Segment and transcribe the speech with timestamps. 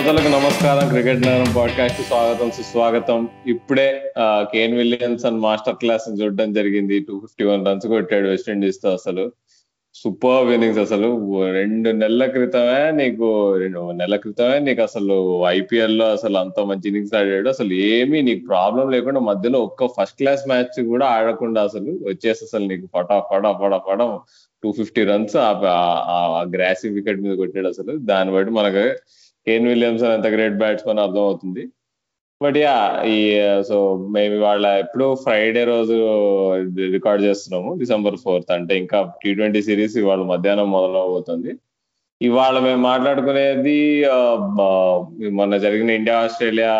[0.00, 0.88] శ్రోతలకు నమస్కారం.
[0.88, 3.28] క్రికెట్ నగరం పాడ్కాస్ట్ స్వాగతం సుస్వాగతం.
[3.46, 6.98] ఇప్పుడే కేన్ విలియమ్సన్ మాస్టర్ క్లాస్ చూడడం జరిగింది.
[6.98, 9.32] టూ ఫిఫ్టీ వన్ రన్స్ కొట్టాడు వెస్టిండీస్తో అసలు.
[9.94, 11.08] సూపర్ ఇన్నింగ్స్ అసలు.
[11.52, 17.48] రెండు నెలల క్రితమే నీకు రెండు నెలల క్రితమే నీకు అసలు ఐపీఎల్లో అసలు అంత మంచి ఇన్నింగ్స్ ఆడాడు.
[17.48, 22.66] అసలు ఏమీ నీకు ప్రాబ్లం లేకుండా మధ్యలో ఒక్క ఫస్ట్ క్లాస్ మ్యాచ్ కూడా ఆడకుండా అసలు వచ్చేసి అసలు
[22.66, 24.18] నీకు పటా పడా పడా
[24.62, 27.96] టూ ఫిఫ్టీ రన్స్ ఆ గ్రాసి వికెట్ మీద కొట్టాడు అసలు.
[27.96, 28.98] దాన్ని బట్టి మనకు
[29.50, 31.64] కేన్ విలియమ్సన్ అంత గ్రేట్ బ్యాట్స్మెన్ అర్థం అవుతుంది
[32.40, 32.76] బట్ యా
[33.14, 33.16] ఈ
[33.68, 33.78] సో
[34.14, 35.96] మేము వాళ్ళ ఎప్పుడు ఫ్రైడే రోజు
[36.94, 41.52] రికార్డ్ చేస్తున్నాము డిసెంబర్ ఫోర్త్ అంటే ఇంకా టీ ట్వంటీ సిరీస్ ఇవాళ మధ్యాహ్నం మొదలవబోతుంది.
[42.20, 43.76] ఇవాళ మేము మాట్లాడుకునేది
[45.38, 46.72] మొన్న జరిగిన India Australia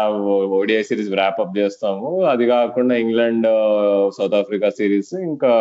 [0.59, 2.09] ODI series up చేస్తాము.
[2.33, 3.48] అది కాకుండా ఇంగ్లాండ్
[4.16, 5.53] సౌత్ ఆఫ్రికా సిరీస్ ఇంకా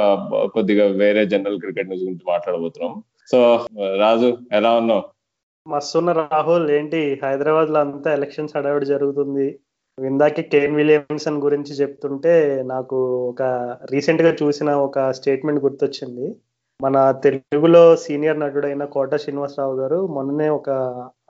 [0.55, 2.98] కొద్దిగా వేరే జనరల్ క్రికెట్ న్యూస్ గురించి మాట్లాడబోతున్నాము.
[3.31, 3.39] సో
[4.03, 5.05] రాజు ఎలా ఉన్నావు?
[5.72, 9.48] మస్తున్న రాహుల్ ఏంటి హైదరాబాద్లో అంతా ఎలక్షన్స్ హడావిడి జరుగుతుంది.
[9.98, 12.34] ఇందాకే కేన్ విలియమ్సన్ గురించి చెప్తుంటే
[12.66, 12.98] నాకు
[13.31, 13.42] ఒక
[13.92, 16.28] రీసెంట్గా చూసిన ఒక స్టేట్మెంట్ గుర్తొచ్చింది.
[16.80, 20.70] మన తెలుగులో సీనియర్ నటుడైన కోట శ్రీనివాసరావు గారు మొన్ననే ఒక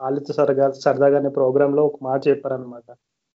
[0.02, 2.84] ఆలిత సరగా సరదాగానే ప్రోగ్రామ్లో ఒక మాట చెప్పారనమాట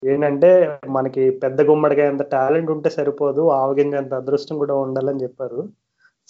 [0.02, 0.50] ఏంటంటే
[0.88, 5.60] మనకి పెద్ద గుమ్మడిగా ఎంత టాలెంట్ ఉంటే సరిపోదు ఆవగింజ అంత అదృష్టం కూడా ఉండాలని చెప్పారు.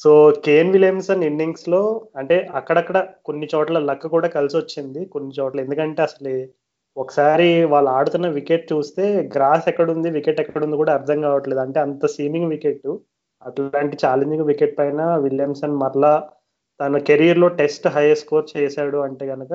[0.00, 0.10] సో
[0.44, 1.80] కేన్ విలియమ్సన్ ఇన్నింగ్స్లో
[2.20, 2.98] అంటే అక్కడక్కడ
[3.28, 5.58] కొన్ని చోట్ల లక్ కూడా కలిసి వచ్చింది కొన్ని చోట్ల.
[5.66, 6.32] ఎందుకంటే అసలు
[6.96, 9.04] ఒకసారి వాళ్ళు ఆడుతున్న వికెట్ చూస్తే
[9.36, 11.60] గ్రాస్ ఎక్కడుంది వికెట్ ఎక్కడుంది కూడా అర్థం కావట్లేదు.
[11.66, 12.88] అంటే అంత సీమింగ్ వికెట్.
[13.42, 16.12] అట్లాంటి ఛాలెంజింగ్ వికెట్ పైన విలియమ్సన్ మరలా
[16.80, 19.52] తన కెరీర్లో టెస్ట్ హైయర్ స్కోర్ చేశాడు అంటే కనుక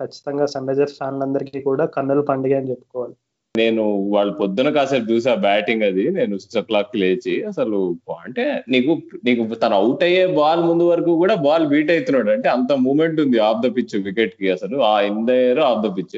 [0.00, 3.14] ఖచ్చితంగా సన్ రైజర్స్ ఫ్యాన్లందరికీ కూడా కన్నుల పండుగ అని చెప్పుకోవాలి.
[3.54, 7.78] నేను వాళ్ళు పొద్దున కాసేపు చూసా బ్యాటింగ్ అది నేను సిక్స్ ఓ క్లాక్ లేచి అసలు
[8.18, 8.44] అంటే
[8.74, 8.92] నీకు
[9.26, 12.30] నీకు తను అవుట్ అయ్యే బాల్ ముందు వరకు కూడా బాల్ బీట్ అవుతున్నాడు.
[12.36, 16.16] అంటే అంత మూమెంట్ ఉంది ఆఫ్ ద పిచ్ వికెట్కి అసలు ఆ ఇందర్ ఆఫ్ ద పిచ్.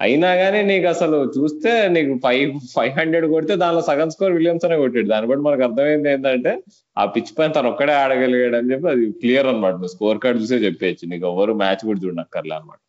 [0.00, 4.78] అయినా కానీ నీకు అసలు చూస్తే నీకు ఫైవ్ ఫైవ్ హండ్రెడ్ కొడితే దానిలో సగం స్కోర్ విలియమ్స్ అనే
[4.82, 5.08] కొట్టాడు.
[5.12, 6.52] దాన్ని బట్టి మనకు అర్థమైంది ఏంటంటే
[6.96, 11.04] ఆ పిచ్ పైన తను ఒక్కడే ఆడగలిగాడు అని చెప్పి అది క్లియర్ అనమాట స్కోర్ కార్డ్ చూసే చెప్పేయచ్చు.
[11.12, 12.80] నీకు ఎవరు మ్యాచ్ కూడా చూడక్కర్లే అనమాట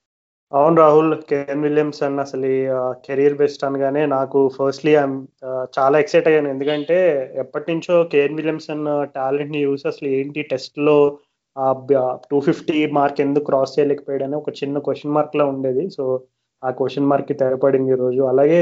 [0.51, 2.47] అవును రాహుల్ కేఎన్ విలియమ్సన్ అసలు
[3.05, 4.93] కెరీర్ బెస్ట్ అనగానే నాకు ఫస్ట్లీ
[5.77, 6.49] చాలా ఎక్సైట్ అయ్యాను.
[6.53, 6.97] ఎందుకంటే
[7.43, 8.83] ఎప్పటి నుంచో కేఎన్ విలియమ్సన్
[9.17, 10.97] టాలెంట్ని ని యూస్ అసలు ఏంటి టెస్ట్లో
[12.31, 15.83] టూ ఫిఫ్టీ మార్క్ ఎందుకు క్రాస్ చేయలేకపోయాడని ఒక చిన్న క్వశ్చన్ మార్క్లో ఉండేది.
[15.97, 16.03] సో
[16.63, 18.61] ఆ క్వశ్చన్ మార్క్కి తెరపడింది ఈరోజు అలాగే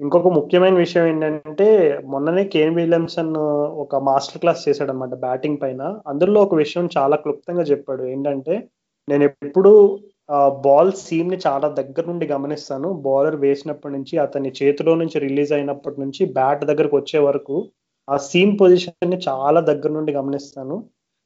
[0.00, 1.68] ఇంకొక ముఖ్యమైన విషయం ఏంటంటే
[2.12, 3.34] మొన్ననే కేఎన్ విలియమ్సన్
[3.84, 5.82] ఒక మాస్టర్ క్లాస్ చేశాడనమాట బ్యాటింగ్ పైన.
[6.12, 8.04] అందులో ఒక విషయం చాలా క్లుప్తంగా చెప్పాడు.
[8.14, 8.56] ఏంటంటే
[9.08, 9.72] నేను ఎప్పుడు
[10.64, 12.88] బాల్ సీమ్ని చాలా దగ్గర నుండి గమనిస్తాను.
[13.06, 17.56] బౌలర్ వేసినప్పటి నుంచి అతని చేతిలో నుంచి రిలీజ్ అయినప్పటి నుంచి బ్యాట్ దగ్గరకు వచ్చే వరకు
[18.08, 20.76] ఆ సీమ్ పొజిషన్ని చాలా దగ్గర నుండి గమనిస్తాను.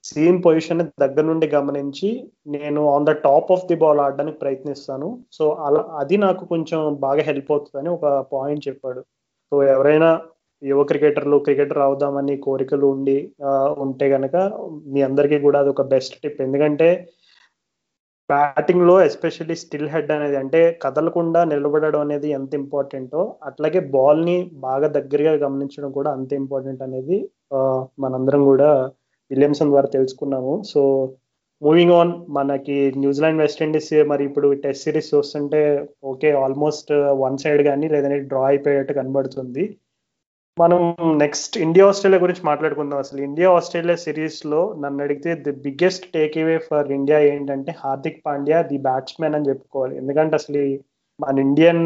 [0.05, 2.09] సీమ్ పొజిషన్ దగ్గర నుండి గమనించి
[2.55, 5.09] నేను on the top of the ball ఆడడానికి ప్రయత్నిస్తాను.
[5.33, 9.03] సో అలా అది నాకు కొంచెం బాగా హెల్ప్ అవుతుందని ఒక పాయింట్ చెప్పాడు.
[9.53, 10.11] సో ఎవరైనా
[10.63, 13.19] యువ క్రికెటర్లు క్రికెటర్ అవుదామని కోరికలు ఉండి
[13.85, 14.37] ఉంటే గనక
[14.93, 16.89] మీ అందరికీ కూడా అది ఒక బెస్ట్ టిప్ ఎందుకంటే
[18.31, 24.37] బ్యాటింగ్లో ఎస్పెషల్లీ స్టిల్ హెడ్ అనేది అంటే కదలకుండా నిలబడడం అనేది ఎంత ఇంపార్టెంటో అట్లాగే బాల్ని
[24.67, 27.19] బాగా దగ్గరగా గమనించడం కూడా అంత ఇంపార్టెంట్ అనేది
[28.05, 28.71] మనందరం కూడా
[29.31, 30.55] విలియమ్సన్ ద్వారా తెలుసుకున్నాము.
[30.73, 30.81] సో
[31.63, 35.61] మూవింగ్ ఆన్ మనకి న్యూజిలాండ్ వెస్టిండీస్ మరి ఇప్పుడు టెస్ట్ సిరీస్ చూస్తుంటే
[36.13, 36.93] ఓకే ఆల్మోస్ట్
[37.25, 39.65] వన్ సైడ్ కానీ లేదంటే డ్రా అయిపోయేట్టు కనబడుతుంది.
[40.57, 40.81] మనం
[41.21, 42.99] నెక్స్ట్ ఇండియా ఆస్ట్రేలియా గురించి మాట్లాడుకుందాం.
[43.05, 46.07] అసలు ఇండియా ఆస్ట్రేలియా సిరీస్లో నన్ను అడిగితే the biggest
[46.43, 49.95] takeaway for India ఏంటంటే హార్దిక్ పాండ్యా ది బ్యాట్స్మెన్ అని చెప్పుకోవాలి.
[50.03, 50.63] ఎందుకంటే అసలు
[51.21, 51.83] మన ఇండియన్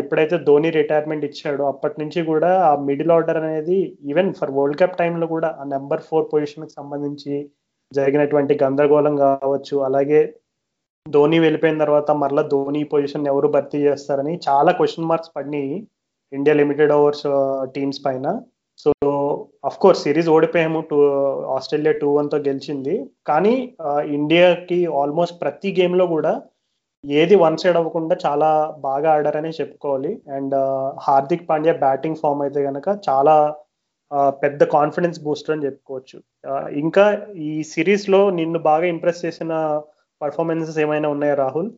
[0.00, 3.78] ఎప్పుడైతే ధోని రిటైర్మెంట్ ఇచ్చాడో అప్పటి నుంచి కూడా ఆ మిడిల్ ఆర్డర్ అనేది
[4.10, 7.34] ఈవెన్ ఫర్ వరల్డ్ కప్ టైంలో కూడా ఆ నెంబర్ ఫోర్ పొజిషన్కి సంబంధించి
[7.92, 10.20] జరిగినటువంటి గందరగోళం కావచ్చు అలాగే
[11.06, 15.76] ధోని వెళ్ళిపోయిన తర్వాత మరలా ధోని పొజిషన్ ఎవరు భర్తీ చేస్తారని చాలా క్వశ్చన్ మార్క్స్ పడినాయి.
[16.32, 17.26] ఇండియా లిమిటెడ్ ఓవర్స్
[17.76, 18.26] టీమ్స్ పైన.
[18.84, 18.90] సో
[19.68, 20.96] అఫ్ కోర్స్ సిరీస్ ఓడిపోయాము టూ
[21.56, 22.94] ఆస్ట్రేలియా టూ వన్తో గెలిచింది.
[23.30, 23.54] కానీ
[24.18, 26.32] ఇండియాకి ఆల్మోస్ట్ ప్రతి గేమ్లో కూడా
[27.04, 28.50] ఏది వన్ సైడ్ అవ్వకుండా చాలా
[28.86, 30.12] బాగా ఆడారని చెప్పుకోవాలి.
[30.36, 33.36] And uh, Hardik Pandya batting form అయితే కనుక చాలా
[34.42, 36.18] పెద్ద కాన్ఫిడెన్స్ బూస్టర్ అని చెప్పుకోవచ్చు.
[36.82, 37.04] ఇంకా
[37.48, 39.52] ఈ సిరీస్లో నిన్ను బాగా ఇంప్రెస్ చేసిన
[40.20, 41.70] పర్ఫార్మెన్సెస్ ఏమైనా ఉన్నాయా రాహుల్?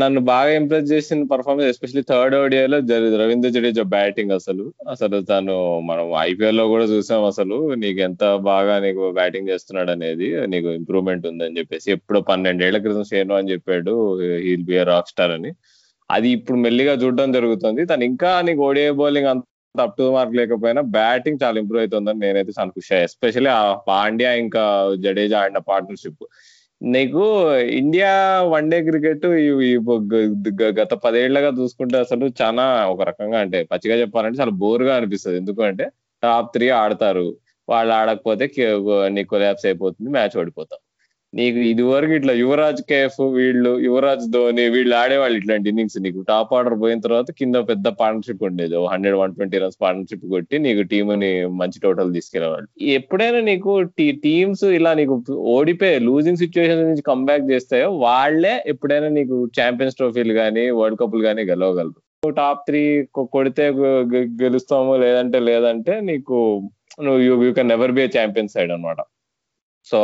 [0.00, 2.76] నన్ను బాగా ఇంప్రెస్ చేసిన పర్ఫార్మెన్స్ ఎస్పెషల్లీ థర్డ్ ఓడియాలో
[3.22, 4.64] రవీంద్ర జడేజా బ్యాటింగ్ అసలు.
[4.92, 5.56] అసలు తను
[5.88, 7.56] మనం ఐపీఎల్లో కూడా చూసాం అసలు.
[7.82, 11.88] నీకు ఎంత బాగా నీకు బ్యాటింగ్ చేస్తున్నాడు అనేది నీకు ఇంప్రూవ్మెంట్ ఉందని చెప్పేసి.
[11.96, 13.94] ఎప్పుడో పన్నెండేళ్ళ క్రితం సేను అని చెప్పాడు
[14.46, 15.52] హీల్ బి రాక్ స్టార్ అని.
[16.10, 17.82] అది ఇప్పుడు మెల్లిగా చూడడం జరుగుతుంది.
[17.90, 19.44] తను ఇంకా నీకు ఓడియా బౌలింగ్ అంత
[19.74, 22.70] అప్ టు మార్క్ లేకపోయినా బ్యాటింగ్ చాలా ఇంప్రూవ్ అవుతుందని నేనైతే చాలా
[23.08, 23.60] ఎస్పెషల్లీ ఆ
[23.90, 24.62] పాండ్యా ఇంకా
[25.04, 26.24] జడేజా ఆడిన పార్ట్నర్షిప్
[26.80, 27.22] నీకు
[27.80, 28.10] ఇండియా
[28.52, 29.24] వన్ డే క్రికెట్
[30.80, 35.38] గత పదేళ్ళగా చూసుకుంటే అసలు చాలా ఒక రకంగా అంటే పచ్చిగా చెప్పాలంటే చాలా బోర్గా అనిపిస్తుంది.
[35.38, 35.86] ఎందుకంటే
[36.22, 37.26] టాప్ త్రీ ఆడతారు.
[37.68, 38.44] వాళ్ళు ఆడకపోతే
[39.16, 40.80] నీకు కొలాప్స్ అయిపోతుంది మ్యాచ్ ఓడిపోతాం.
[41.38, 46.20] నీకు ఇది వరకు ఇట్లా యువరాజ్ కేఫ్ వీళ్ళు యువరాజ్ ధోని వీళ్ళు ఆడేవాళ్ళు ఇట్లాంటి ఇన్నింగ్స్ నీకు.
[46.30, 48.74] టాప్ ఆర్డర్ పోయిన తర్వాత కింద పెద్ద పార్ట్నర్షిప్ ఉండేది.
[48.92, 51.30] Hundred one twenty runs partnership కొట్టి నీకు టీంని
[51.60, 53.74] మంచి టోటల్ తీసుకెళ్ళేవాళ్ళు ఎప్పుడైనా నీకు
[54.26, 55.16] టీమ్స్ ఇలా నీకు
[55.54, 61.44] ఓడిపోయి లూజింగ్ సిచ్యువేషన్ నుంచి కంబ్యాక్ చేస్తాయో వాళ్ళే ఎప్పుడైనా నీకు ఛాంపియన్స్ ట్రోఫీలు కానీ వరల్డ్ కప్లు కానీ
[61.52, 62.00] గెలవగలరు.
[62.40, 62.82] టాప్ త్రీ
[63.34, 63.66] కొడితే
[64.42, 66.36] గెలుస్తాము లేదంటే లేదంటే నీకు
[67.06, 69.00] నువ్వు you can never be champion side అనమాట
[69.86, 70.00] సో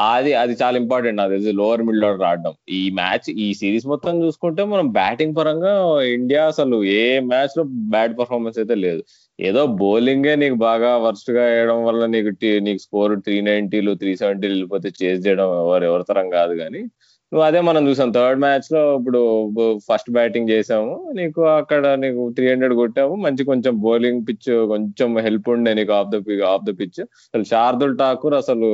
[0.00, 2.54] అది అది చాలా ఇంపార్టెంట్ నాకు తెలిసి లోవర్ మిడిల్ ఆర్డర్ ఆడడం.
[2.78, 5.72] ఈ మ్యాచ్ ఈ సిరీస్ మొత్తం చూసుకుంటే మనం బ్యాటింగ్ పరంగా
[6.14, 7.02] ఇండియా అసలు ఏ
[7.32, 9.02] మ్యాచ్లో బ్యాడ్ పర్ఫార్మెన్స్ అయితే లేదు.
[9.38, 12.30] ఏదో బౌలింగే నీకు బాగా వర్స్ట్గా వేయడం వల్ల నీకు
[12.68, 16.82] నీకు స్కోర్ త్రీ నైన్టీలు త్రీ సెవెంటీలు వెళ్ళిపోతే చేజ్ చేయడం ఎవరు ఎవరి తరం కాదు కానీ
[17.32, 18.08] నువ్వు అదే మనం చూసాం.
[18.12, 19.20] థర్డ్ మ్యాచ్లో ఇప్పుడు
[19.88, 20.94] ఫస్ట్ బ్యాటింగ్ చేసాము.
[21.14, 23.14] నీకు అక్కడ నీకు త్రీ హండ్రెడ్ కొట్టాము.
[23.26, 26.16] మంచి కొంచెం బౌలింగ్ పిచ్ కొంచెం హెల్ప్ ఉండే నీకు off the
[26.54, 28.70] off the pitch అసలు శార్దుల్ ఠాకూర్ అసలు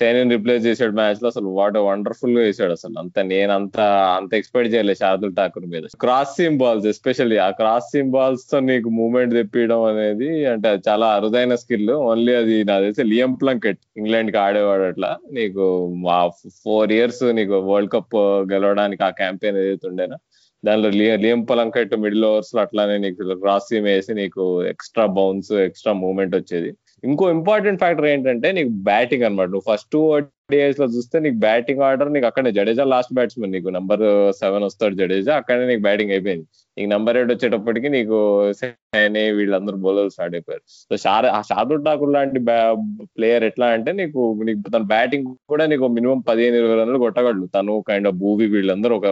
[0.00, 2.94] సైనిని రిప్లేస్ చేసాడు మ్యాచ్లో అసలు వాట్ వండర్ఫుల్గా వేసాడు అసలు.
[3.02, 3.78] అంత నేను అంత
[4.18, 5.84] అంత ఎక్స్పెక్ట్ చేయలేదు శార్దుల్ ఠాకూర్ మీద.
[6.04, 11.08] క్రాస్ సీమ్ బాల్స్ ఎస్పెషల్లీ ఆ క్రాస్ సీమ్ బాల్స్తో నీకు మూమెంట్ తెప్పియడం అనేది అంటే అది చాలా
[11.18, 15.10] అరుదైన స్కిల్ ఓన్లీ అది నాకు తెలిసి లియం ప్లంకెట్ ఇంగ్లాండ్కి ఆడేవాడు అట్లా.
[15.32, 15.64] నీకు
[16.64, 18.16] ఫోర్ ఇయర్స్ నీకు వరల్డ్ కప్
[18.52, 20.18] గెలవడానికి ఆ క్యాంపెయిన్ ఏదైతే ఉండేనా
[20.64, 20.88] దానిలో
[21.24, 24.42] లియం పలంకట్ మిడిల్ ఓవర్స్లో అట్లానే నీకు క్రాస్ సీమ్ వేసి నీకు
[24.72, 26.70] ఎక్స్ట్రా బౌన్స్ ఎక్స్ట్రా మూమెంట్ వచ్చేది.
[27.08, 29.96] ఇంకో ఇంపార్టెంట్ ఫ్యాక్టర్ ఏంటంటే నీకు బ్యాటింగ్ అనమాట నువ్వు ఫస్ట్
[30.52, 34.02] డేస్లో చూస్తే నీకు బ్యాటింగ్ ఆర్డర్ నీకు అక్కడే జడేజా లాస్ట్ బ్యాట్స్మెన్ నీకు నంబర్
[34.40, 36.44] సెవెన్ వస్తాడు జడేజా అక్కడే నీకు బ్యాటింగ్ అయిపోయింది.
[36.76, 38.16] నీకు నంబర్ ఎయిట్ వచ్చేటప్పటికి నీకు
[38.60, 40.64] సేనే వీళ్ళందరూ బౌలర్స్ స్టార్ట్ అయిపోయారు.
[40.90, 42.40] సో షార్ షార్దుల్ ఠాకూర్ లాంటి
[43.16, 47.46] ప్లేయర్ ఎట్లా అంటే నీకు నీకు తన బ్యాటింగ్ కూడా నీకు మినిమం పదిహేను ఇరవై రన్లు కొట్టగలడు.
[47.58, 49.06] తను కైండ్ ఆఫ్ భూవి వీళ్ళందరూ ఒక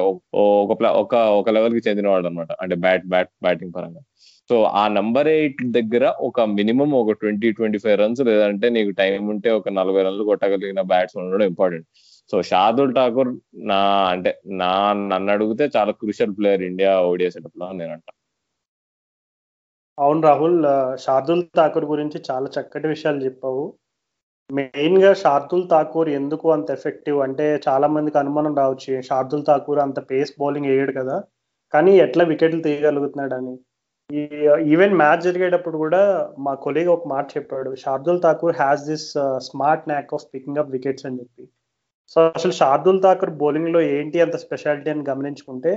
[1.03, 4.03] ఒక ఒక లెవెల్కి చెందిన వాడు అనమాట అంటే బ్యాట్ బ్యాట్ బ్యాటింగ్ పరంగా.
[4.51, 9.27] సో ఆ నంబర్ ఎయిట్ దగ్గర ఒక మినిమం ఒక ట్వంటీ ట్వంటీ ఫైవ్ రన్స్ లేదంటే నీకు టైం
[9.29, 11.87] ఉంటే ఒక నలభై రన్లు కొట్టగలిగిన బ్యాట్స్మెన్ ఉండడం ఇంపార్టెంట్
[12.33, 13.81] సో షాదుల్ ఠాకూర్ నా
[14.11, 18.09] అంటే నా నన్ను అడిగితే చాలా క్రూషియల్ ప్లేయర్ ఇండియా ఓడియా సెటప్లో నేను అంట.
[19.99, 20.59] అవును రాహుల్
[21.05, 23.65] షార్దుల్ ఠాకూర్ గురించి చాలా చక్కటి విషయాలు చెప్పావు.
[24.51, 29.03] మెయిన్గా షార్దుల్ ఠాకూర్ ఎందుకు అంత ఎఫెక్టివ్ అంటే చాలా మందికి అనుమానం రావచ్చు.
[29.03, 31.17] షార్దుల్ ఠాకూర్ అంత పేస్ బౌలింగ్ వేయడు కదా.
[31.75, 33.55] కానీ ఎట్లా వికెట్లు తీయగలుగుతున్నాడు అని.
[34.73, 36.01] ఈవెన్ మ్యాచ్ జరిగేటప్పుడు కూడా
[36.45, 37.71] మా కొలీగ్ ఒక మాట చెప్పాడు.
[37.75, 39.09] Shardul Thakur has this
[39.49, 41.45] smart knack of picking up wickets అని చెప్పి.
[42.13, 45.73] సో అసలు షార్దుల్ ఠాకూర్ బౌలింగ్లో ఏంటి అంత స్పెషాలిటీ అని గమనించుకుంటే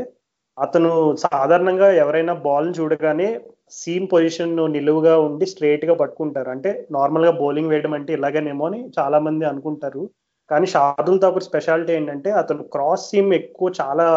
[0.58, 0.92] అతను
[1.26, 3.28] సాధారణంగా ఎవరైనా బాల్ చూడగానే
[3.72, 6.50] సీమ్ పొజిషన్ నిలువుగా ఉండి స్ట్రైట్గా పట్టుకుంటారు.
[6.50, 10.04] అంటే నార్మల్గా బౌలింగ్ వేయడం అంటే ఇలాగేనేమో అని చాలా మంది అనుకుంటారు.
[10.50, 14.08] కానీ షార్దుల్ ఠాకూర్ స్పెషాలిటీ ఏంటంటే అతను క్రాస్ సీమ్ ఎక్కువ చాలా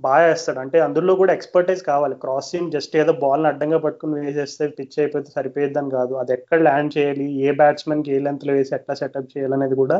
[0.00, 0.60] బాగా వేస్తాడు.
[0.64, 2.14] అంటే అందులో కూడా ఎక్స్పర్టైజ్ కావాలి.
[2.22, 6.14] క్రాస్ సీమ్ జస్ట్ ఏదో బాల్ని అడ్డంగా పట్టుకుని వేసేస్తే పిచ్ అయిపోతే సరిపోయిద్దని కాదు.
[6.22, 7.26] అది ఎక్కడ ల్యాండ్ చేయాలి?
[7.46, 9.98] ఏ బ్యాట్స్మెన్కి ఏ లెంత్లో వేసి ఎట్లా సెటప్ చేయాలనేది కూడా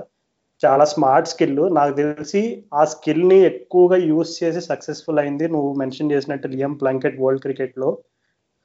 [0.62, 2.40] చాలా స్మార్ట్ స్కిల్ నాకు తెలిసి
[2.74, 7.88] ఆ స్కిల్ని ఎక్కువగా యూస్ చేసి సక్సెస్ఫుల్ అయింది నువ్వు మెన్షన్ చేసినట్టు లియం ప్లంకెట్ వరల్డ్ క్రికెట్లో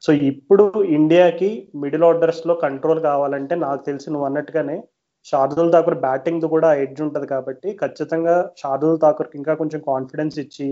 [0.03, 0.65] సో ఇప్పుడు
[0.97, 4.77] ఇండియాకి మిడిల్ ఆర్డర్స్లో కంట్రోల్ కావాలంటే నాకు తెలిసి నువ్వు అన్నట్టుగానే
[5.27, 10.67] షార్దుల్ ఠాకూర్ బ్యాటింగ్ కూడా ఎడ్జ్ ఉంటుంది కాబట్టి ఖచ్చితంగా షార్దుల్ ఠాకూర్కి ఇంకా కొంచెం కాన్ఫిడెన్స్ ఇచ్చి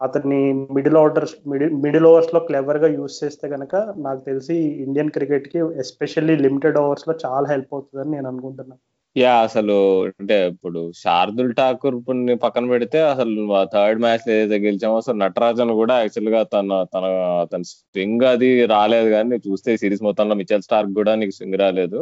[0.00, 0.40] అతన్ని
[0.76, 4.54] మిడిల్ ఆర్డర్స్ మిడిల్ మిడిల్ ఓవర్స్లో క్లెవర్గా యూస్ చేస్తే కనుక నాకు తెలిసి
[4.84, 8.80] ఇండియన్ క్రికెట్కి ఎస్పెషల్లీ లిమిటెడ్ ఓవర్స్లో చాలా హెల్ప్ అవుతుందని నేను అనుకుంటున్నాను
[9.16, 9.76] యా అసలు
[10.10, 11.96] అంటే ఇప్పుడు శార్దుల్ ఠాకూర్
[12.42, 13.32] పక్కన పెడితే అసలు
[13.72, 17.06] థర్డ్ మ్యాచ్ ఏదైతే గెలిచామో అసలు నటరాజన్ కూడా యాక్చువల్గా తన తన
[17.52, 22.00] తన స్వింగ్ అది రాలేదు కానీ చూస్తే సిరీస్ మొత్తంలో మిచెల్ స్టార్క్ కూడా నీకు స్వింగ్ రాలేదు.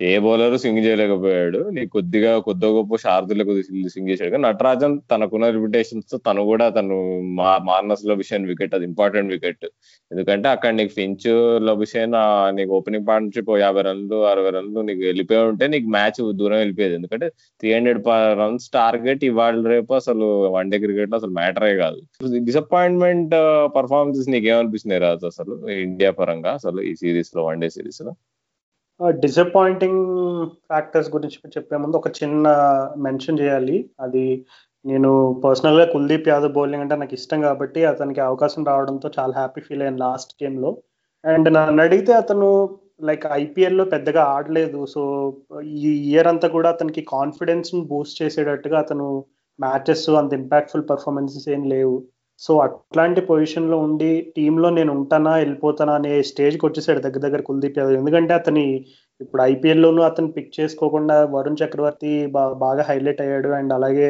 [0.00, 1.58] ఏ బౌలర్ స్వింగ్ చేయలేకపోయాడు.
[1.74, 3.52] నీ కొద్దిగా కొద్దిగా గొప్ప శారదులకు
[3.92, 4.30] స్వింగ్ చేశాడు.
[4.34, 6.96] కానీ నటరాజన్ తనకున్న లిమిటేషన్స్తో తను కూడా తను
[7.68, 9.66] మార్నస్ లభిషన్ వికెట్ అది ఇంపార్టెంట్ వికెట్.
[10.10, 11.28] ఎందుకంటే అక్కడ నీకు ఫించ్
[11.68, 12.16] లభిషన్
[12.58, 16.96] నీకు ఓపెనింగ్ పార్ట్నర్షిప్ యాభై రన్లు అరవై రన్లు నీకు వెళ్ళిపోయి ఉంటే నీకు మ్యాచ్ దూరం వెళ్ళిపోయేది.
[17.00, 17.28] ఎందుకంటే
[17.60, 18.02] త్రీ హండ్రెడ్
[18.42, 22.00] రన్స్ టార్గెట్ ఇవాళ రేపు అసలు వన్ డే క్రికెట్లో అసలు మ్యాటరే కాదు.
[22.50, 23.34] డిసప్పాయింట్మెంట్
[23.78, 25.54] పర్ఫార్మెన్సెస్ నీకు ఏమనిపిస్తున్నాయి రాజు అసలు?
[25.86, 28.12] ఇండియా పరంగా అసలు ఈ సిరీస్లో వన్ డే సిరీస్లో
[29.10, 30.02] డిసప్పాయింటింగ్
[30.50, 32.48] ఫ్యాక్టర్స్ గురించి చెప్పే ముందు ఒక చిన్న
[32.98, 33.90] మెన్షన్ చేయాలి.
[34.00, 34.46] అది
[34.86, 39.82] నేను పర్సనల్గా కుల్దీప్ యాదవ్ బౌలింగ్ అంటే నాకు ఇష్టం కాబట్టి అతనికి అవకాశం రావడంతో చాలా హ్యాపీ ఫీల్
[39.82, 40.76] అయ్యాను లాస్ట్ గేమ్లో.
[41.24, 44.86] అండ్ నన్ను అడిగితే అతను లైక్ ఐపీఎల్లో పెద్దగా ఆడలేదు.
[44.86, 45.32] సో
[45.62, 49.24] ఈ ఇయర్ అంతా కూడా అతనికి కాన్ఫిడెన్స్ బూస్ట్ చేసేటట్టుగా అతను
[49.60, 52.02] మ్యాచెస్ అంత ఇంపాక్ట్ఫుల్ పర్ఫార్మెన్సెస్ ఏం లేవు.
[52.44, 57.98] సో అట్లాంటి పొజిషన్లో ఉండి టీంలో నేను ఉంటానా వెళ్ళిపోతానా అనే స్టేజ్కి వచ్చేసాడు దగ్గర దగ్గర కుల్దీప్ యాదవ్.
[58.00, 58.64] ఎందుకంటే అతని
[59.20, 62.12] ఇప్పుడు ఐపీఎల్ లోను అతను పిక్ చేసుకోకుండా వరుణ్ చక్రవర్తి
[62.64, 63.50] బాగా హైలైట్ అయ్యాడు.
[63.58, 64.08] అండ్ అలాగే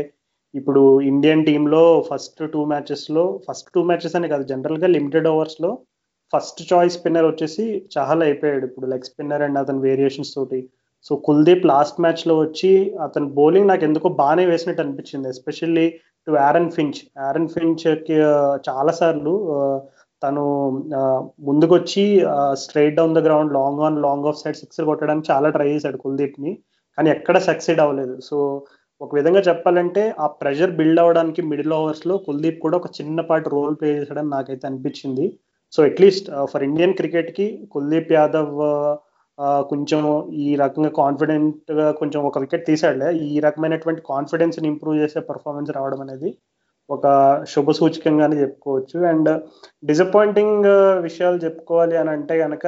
[0.55, 5.71] ఇప్పుడు ఇండియన్ టీంలో ఫస్ట్ టూ మ్యాచెస్లో ఫస్ట్ టూ మ్యాచెస్ అనే కాదు జనరల్గా లిమిటెడ్ ఓవర్స్లో
[6.33, 8.65] ఫస్ట్ చాయిస్ స్పిన్నర్ వచ్చేసి చహల్ అయిపోయాడు.
[8.71, 10.61] ఇప్పుడు లెగ్ స్పిన్నర్ అండ్ అతని వేరియేషన్స్ తోటి.
[11.07, 12.73] సో కుల్దీప్ లాస్ట్ మ్యాచ్లో వచ్చి
[13.07, 15.29] అతని బౌలింగ్ నాకు ఎందుకో బాగానే వేసినట్టు అనిపించింది.
[15.35, 15.87] Especially
[16.27, 17.85] to Aaron Finch Aaron Finch
[18.69, 19.35] చాలా సార్లు
[20.23, 20.45] తను
[21.49, 22.05] ముందుకొచ్చి
[22.63, 26.53] straight down the ground long on long off side six కొట్టడానికి చాలా ట్రై చేశాడు కుల్దీప్ని.
[26.99, 28.15] కానీ ఎక్కడ సక్సెడ్ అవ్వలేదు.
[28.21, 28.37] సో
[29.01, 33.91] ఒక విధంగా చెప్పాలంటే ఆ ప్రెషర్ బిల్డ్ అవ్వడానికి మిడిల్ ఓవర్స్లో కుల్దీప్ కూడా ఒక చిన్నపాటి రోల్ ప్లే
[33.99, 35.27] చేశాడని నాకైతే అనిపించింది.
[35.73, 38.53] సో అట్లీస్ట్ ఫర్ ఇండియన్ క్రికెట్కి కుల్దీప్ యాదవ్
[39.71, 40.01] కొంచెం
[40.45, 46.31] ఈ రకంగా కాన్ఫిడెంట్గా కొంచెం ఒక వికెట్ తీసాడులే ఈ రకమైనటువంటి కాన్ఫిడెన్స్ని ఇంప్రూవ్ చేసే పర్ఫార్మెన్స్ రావడం అనేది
[46.91, 47.07] ఒక
[47.53, 48.97] శుభ సూచకంగానే చెప్పుకోవచ్చు.
[49.11, 49.31] అండ్
[49.85, 50.67] డిసప్పాయింటింగ్
[51.07, 52.67] విషయాలు చెప్పుకోవాలి అని అంటే కనుక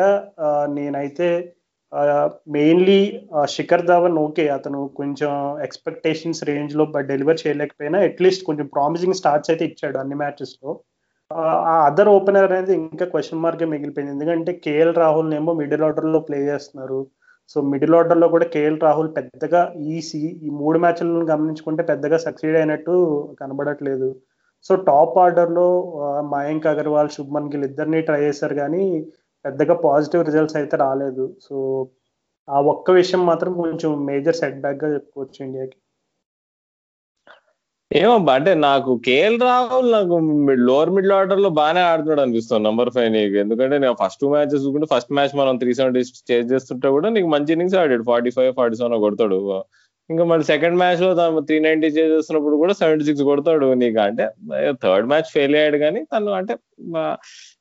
[0.77, 1.29] నేనైతే
[2.57, 3.01] మెయిన్లీ
[3.57, 9.99] శిఖర్ ధావన్ ఓకే అతను కొంచెం ఎక్స్పెక్టేషన్స్ రేంజ్లో డెలివర్ చేయలేకపోయినా అట్లీస్ట్ కొంచెం ప్రామిసింగ్ స్టార్ట్స్ అయితే ఇచ్చాడు
[9.99, 10.73] అన్ని మ్యాచెస్లో.
[11.31, 14.13] ఆ అదర్ ఓపెనర్ అనేది ఇంకా క్వశ్చన్ మార్కే మిగిలిపోయింది.
[14.17, 17.01] ఎందుకంటే కేఎల్ రాహుల్ ఏమో మిడిల్ ఆర్డర్లో ప్లే చేస్తున్నారు.
[17.53, 19.61] సో మిడిల్ ఆర్డర్లో కూడా కేఎల్ రాహుల్ పెద్దగా
[19.93, 19.97] ఈ
[20.47, 22.95] ఈ మూడు మ్యాచ్లను గమనించుకుంటే పెద్దగా సక్సీడ్ అయినట్టు
[23.41, 24.09] కనబడట్లేదు.
[24.67, 25.67] సో టాప్ ఆర్డర్లో
[26.35, 28.85] మయాంక్ అగర్వాల్ శుభ్మన్ గిల్ ఇద్దరిని ట్రై చేశారు కానీ
[29.45, 31.25] పెద్దగా పాజిటివ్ రిజల్ట్స్ అయితే రాలేదు.
[31.47, 31.57] సో
[32.49, 35.77] ఆ ఒక్క విషయం మాత్రం కొంచెం మేజర్ సెట్ బ్యాక్గా చెప్పుకోవచ్చు ఇండియాకి
[38.01, 40.15] ఏమో అంటే నాకు కేఎల్ రాహుల్ నాకు
[40.69, 43.37] లోవర్ మిడిల్ ఆర్డర్లో బాగానే ఆడుతున్నాడు అనిపిస్తుంది నంబర్ ఫైవ్ నీకు.
[43.43, 47.29] ఎందుకంటే నేను ఫస్ట్ టూ మ్యాచెస్ చూసుకుంటే ఫస్ట్ మ్యాచ్ మనం త్రీ సెవెంటీ చేజ్ చేస్తుంటే కూడా నీకు
[47.35, 48.05] మంచి ఇన్నింగ్స్ ఆడాడు.
[48.11, 49.39] ఫార్టీ ఫైవ్ ఫార్టీ సెవెన్ కొడతాడు.
[50.11, 54.01] ఇంకా మళ్ళీ సెకండ్ మ్యాచ్లో తను త్రీ నైన్టీ చేస్తున్నప్పుడు కూడా సెవెంటీ సిక్స్ కొడతాడు నీకు.
[54.09, 54.25] అంటే
[54.85, 56.55] థర్డ్ మ్యాచ్ ఫెయిల్ అయ్యాడు కానీ తను అంటే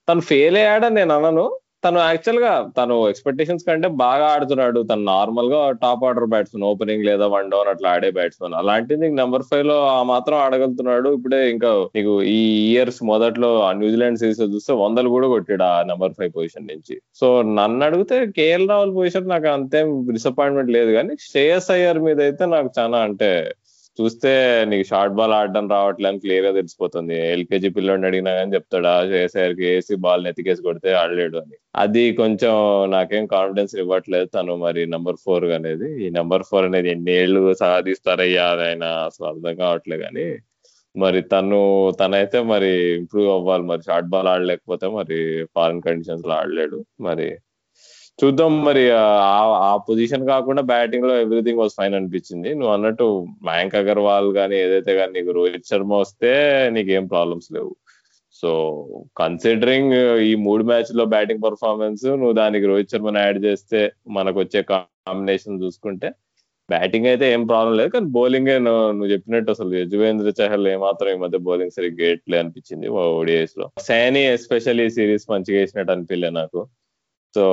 [0.09, 1.45] తను ఫెయిల్ అయ్యాడని నేను అనను.
[1.83, 4.79] తను యాక్చువల్గా తను ఎక్స్పెక్టేషన్స్ కంటే బాగా ఆడుతున్నాడు.
[4.89, 9.45] తను నార్మల్గా టాప్ ఆర్డర్ బ్యాట్స్మెన్ ఓపెనింగ్ లేదా వన్ డౌన్ అట్లా ఆడే బ్యాట్స్మెన్ అలాంటిది నీకు నెంబర్
[9.49, 11.09] ఫైవ్లో ఆ మాత్రం ఆడగలుగుతున్నాడు.
[11.17, 12.39] ఇప్పుడే ఇంకా నీకు ఈ
[12.71, 16.95] ఇయర్స్ మొదట్లో న్యూజిలాండ్ సిరీస్ చూస్తే వందలు కూడా కొట్టాడు ఆ నెంబర్ ఫైవ్ పొజిషన్ నుంచి.
[17.21, 17.27] సో
[17.59, 20.91] నన్ను అడిగితే కేఎల్ రాహుల్ పొజిషన్ నాకు అంతేం డిసప్పాయింట్మెంట్ లేదు.
[20.99, 23.31] కానీ శ్రేయస్ అయ్యర్ మీద అయితే నాకు చాలా అంటే
[23.99, 24.29] చూస్తే
[24.69, 27.15] నీకు షార్ట్ బాల్ ఆడడం రావట్లేదు క్లియర్గా తెలిసిపోతుంది.
[27.33, 31.55] ఎల్కేజీ పిల్లోడిని అడిగినా కానీ చెప్తాడా చేసేసరికి శ్రేయస్కి వేసి బాల్ ఎతికేసి కొడితే ఆడలేడు అని.
[31.83, 32.53] అది కొంచెం
[32.95, 35.89] నాకేం కాన్ఫిడెన్స్ ఇవ్వట్లేదు తను మరి నెంబర్ ఫోర్ అనేది.
[36.05, 40.27] ఈ నెంబర్ ఫోర్ అనేది ఎన్ని ఏళ్ళు సాధిస్తారయ్యా ఆయన అసలు అర్థం కావట్లేదు కానీ
[40.95, 41.59] మరి తను
[42.01, 43.63] తనైతే మరి ఇంప్రూవ్ అవ్వాలి.
[43.71, 45.17] మరి షార్ట్ బాల్ ఆడలేకపోతే మరి
[45.55, 46.79] ఫారిన్ కండిషన్స్లో ఆడలేడు.
[47.07, 47.27] మరి
[48.19, 48.83] చూద్దాం మరి
[49.67, 52.49] ఆ పొజిషన్ కాకుండా బ్యాటింగ్లో ఎవ్రీథింగ్ వాజ్ ఫైన్ అనిపించింది.
[52.57, 53.05] నువ్వు అన్నట్టు
[53.47, 56.31] మయాంక్ అగర్వాల్ కానీ ఏదైతే కానీ నీకు రోహిత్ శర్మ వస్తే
[56.75, 57.71] నీకేం ప్రాబ్లమ్స్ లేవు.
[58.39, 58.51] సో
[59.21, 59.95] కన్సిడరింగ్
[60.29, 63.79] ఈ మూడు మ్యాచ్లో బ్యాటింగ్ పర్ఫార్మెన్స్ నువ్వు దానికి రోహిత్ శర్మని యాడ్ చేస్తే
[64.17, 66.09] మనకు వచ్చే కాంబినేషన్ చూసుకుంటే
[66.69, 67.89] బ్యాటింగ్ అయితే ఏం ప్రాబ్లం లేదు.
[67.95, 73.65] కానీ బౌలింగ్ నువ్వు చెప్పినట్టు అసలు యజువేంద్ర చహల్ ఏమాత్రం ఈ మధ్య బౌలింగ్ సరిగ్గా గేట్లే అనిపించింది ఓడిఎస్లో.
[73.87, 76.61] సైని ఎస్పెషల్లీ సిరీస్ మంచిగా వేసినట్టు అనిపించలే నాకు.
[77.35, 77.43] సో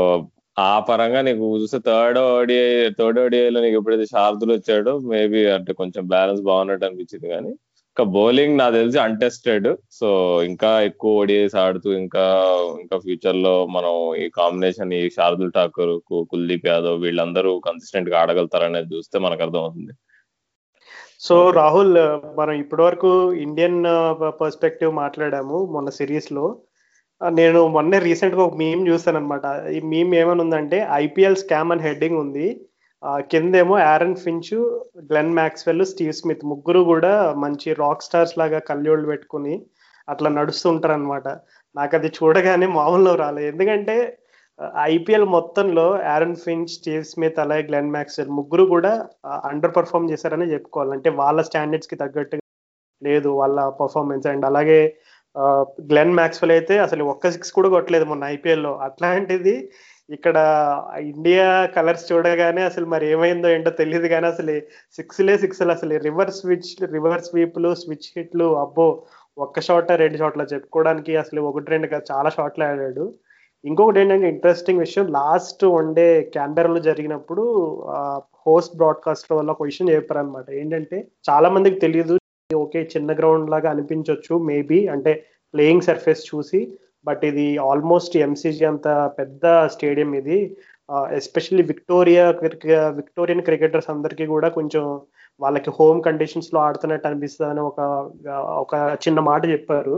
[0.61, 6.03] ఆ పరంగా నీకు చూస్తే థర్డ్ ఓడిఐ థర్డ్ ఓడిఐలో నీకు ఎప్పుడైతే శారదులు వచ్చాడో మేబీ అంటే కొంచెం
[6.15, 7.53] బ్యాలెన్స్ బాగున్నట్టు అనిపించింది కానీ
[7.91, 10.09] ఇంకా బౌలింగ్ నాకు తెలిసి అన్టెస్టెడ్ సో
[10.51, 12.25] ఇంకా ఎక్కువ ఓడిఐస్ ఆడుతూ ఇంకా
[12.83, 15.95] ఇంకా ఫ్యూచర్లో మనం ఈ కాంబినేషన్ ఈ శారదుల్ ఠాకూర్
[16.33, 19.93] కుల్దీప్ యాదవ్ వీళ్ళందరూ కన్సిస్టెంట్గా ఆడగలుగుతారనేది చూస్తే మనకు అర్థమవుతుంది.
[21.27, 21.95] సో రాహుల్
[22.39, 23.11] మనం ఇప్పటి వరకు
[23.47, 23.81] ఇండియన్
[24.43, 26.45] పర్స్పెక్టివ్ మాట్లాడాము మొన్న సిరీస్లో.
[27.21, 29.47] నేను మొన్నే రీసెంట్గా ఒక మీమ్ చూసాను అనమాట
[29.77, 32.47] ఈ మీమ్ ఏమని ఉందంటే ఐపీఎల్ స్కామ్ అని హెడ్డింగ్ ఉంది.
[33.33, 34.55] కిందేమో Aaron Finch
[35.11, 37.13] Glenn Maxwell Steve Smith ముగ్గురు కూడా
[37.45, 39.55] మంచి రాక్ స్టార్స్ లాగా కళ్ళోళ్ళు పెట్టుకుని
[40.09, 41.29] అట్లా నడుస్తుంటారు అనమాట
[41.75, 43.97] నాకు అది చూడగానే మామూలు రాలేదు ఎందుకంటే
[44.95, 48.93] ఐపీఎల్ మొత్తంలో ఆరన్ ఫించ్ స్టీవ్ స్మిత్ అలాగే గ్లెన్ మ్యాక్స్వెల్ ముగ్గురు కూడా
[49.51, 50.93] అండర్ పర్ఫామ్ చేశారని చెప్పుకోవాలి.
[50.97, 52.45] అంటే వాళ్ళ స్టాండర్డ్స్కి తగ్గట్టుగా
[53.03, 54.81] లేదు వాళ్ళ పర్ఫార్మెన్స్ అండ్ అలాగే
[55.91, 58.73] గ్లెన్ మ్యాక్స్వెల్ అయితే అసలు ఒక్క సిక్స్ కూడా కొట్టలేదు మొన్న ఐపీఎల్లో.
[58.77, 59.71] అట్లాంటిది
[60.11, 60.37] ఇక్కడ
[61.01, 64.61] ఇండియా కలర్స్ చూడగానే అసలు మరి ఏమైందో ఏంటో తెలియదు కానీ అసలు
[64.93, 69.03] సిక్స్లే సిక్స్లు అసలు రివర్స్ స్విచ్ రివర్స్ స్వీప్లు స్విచ్ హిట్లు అబ్బో
[69.39, 73.15] ఒక్క షాట్ రెండు షాట్లు చెప్పుకోవడానికి అసలు ఒకటి రెండు చాలా షాట్లు ఆడాడు.
[73.65, 77.43] ఇంకొకటి ఏంటంటే ఇంట్రెస్టింగ్ విషయం లాస్ట్ వన్ డే క్యాంబెరాలో జరిగినప్పుడు
[78.47, 82.20] హోస్ట్ బ్రాడ్కాస్ట్ వల్ల ఒక విషయం చెప్పారు అనమాట ఏంటంటే చాలా మందికి తెలియదు
[82.55, 85.13] ఓకే చిన్న గ్రౌండ్ లాగా అనిపించవచ్చు మేబీ అంటే
[85.55, 86.61] ప్లేయింగ్ సర్ఫేస్ చూసి
[87.07, 88.89] బట్ ఇది ఆల్మోస్ట్ ఎంసీజీ అంత
[89.19, 90.39] పెద్ద స్టేడియం ఇది.
[91.19, 92.25] ఎస్పెషల్లీ విక్టోరియా
[92.99, 94.85] విక్టోరియన్ క్రికెటర్స్ అందరికీ కూడా కొంచెం
[95.41, 97.81] వాళ్ళకి హోమ్ కండిషన్స్లో ఆడుతున్నట్టు అనిపిస్తుంది అని ఒక
[98.63, 99.97] ఒక చిన్న మాట చెప్పారు.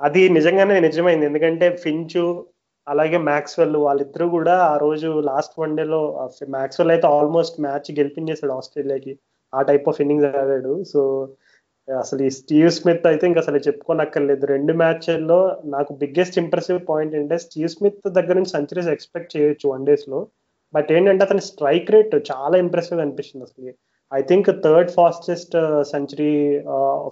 [0.00, 1.26] అది నిజంగానే నిజమైంది.
[1.26, 2.24] ఎందుకంటే ఫించు
[2.86, 6.00] అలాగే మ్యాక్స్వెల్ వాళ్ళిద్దరూ కూడా ఆ రోజు లాస్ట్ వన్ డేలో
[6.56, 9.12] మ్యాక్స్వెల్ అయితే ఆల్మోస్ట్ మ్యాచ్ గెలిపించేశాడు ఆస్ట్రేలియాకి
[9.52, 10.74] ఆ టైప్ ఆఫ్ ఇన్నింగ్స్ ఆడాడు.
[10.92, 11.00] సో
[11.88, 14.44] అసలు ఈ స్టీవ్ స్మిత్ అయితే ఇంకా అసలు చెప్పుకోనక్కర్లేదు.
[14.54, 15.38] రెండు మ్యాచ్ల్లో
[15.74, 20.20] నాకు బిగ్గెస్ట్ ఇంప్రెసివ్ పాయింట్ ఏంటంటే స్టీవ్ స్మిత్ దగ్గర నుంచి సెంచరీస్ ఎక్స్పెక్ట్ చేయొచ్చు వన్ డేస్లో
[20.74, 23.74] బట్ ఏంటంటే అతని స్ట్రైక్ రేట్ చాలా ఇంప్రెసివ్ అనిపిస్తుంది అసలు.
[24.12, 25.54] I think third fastest
[25.92, 26.32] century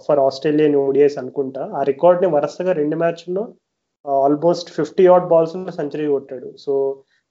[0.07, 1.63] for Australian ODIs అనుకుంటా.
[1.77, 3.43] ఆ రికార్డ్ని వరుసగా రెండు మ్యాచ్ల్లో
[4.05, 6.49] almost fifty at balls century కొట్టాడు.
[6.65, 6.73] సో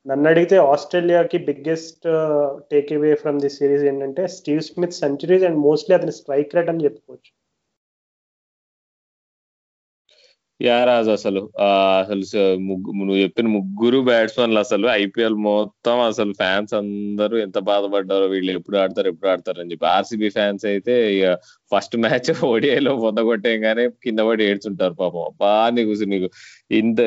[0.07, 2.07] నన్ను అడిగితే ఆస్ట్రేలియాకి biggest
[2.73, 6.85] take away from the series ఏంటంటే Steve Smith centuries and mostly అతని స్ట్రైక్ రేట్ అని
[6.87, 7.31] చెప్పుకోవచ్చు.
[10.61, 11.41] యారాజ్ అసలు.
[12.01, 12.25] అసలు
[12.99, 19.09] నువ్వు చెప్పిన ముగ్గురు బ్యాట్స్మెన్లు అసలు ఐపీఎల్ మొత్తం అసలు ఫ్యాన్స్ అందరూ ఎంత బాధపడ్డారో వీళ్ళు ఎప్పుడు ఆడతారు
[19.13, 19.87] ఎప్పుడు ఆడతారు అని చెప్పి.
[19.97, 21.27] ఆర్సీబీ ఫ్యాన్స్ అయితే ఇక
[21.73, 25.23] ఫస్ట్ మ్యాచ్ ఓడిఐలో పొందగొట్టేయగానే కింద పడి ఏడ్చుంటారు పాపం.
[25.31, 26.29] అబ్బా నీకు నీకు
[26.81, 27.01] ఇంత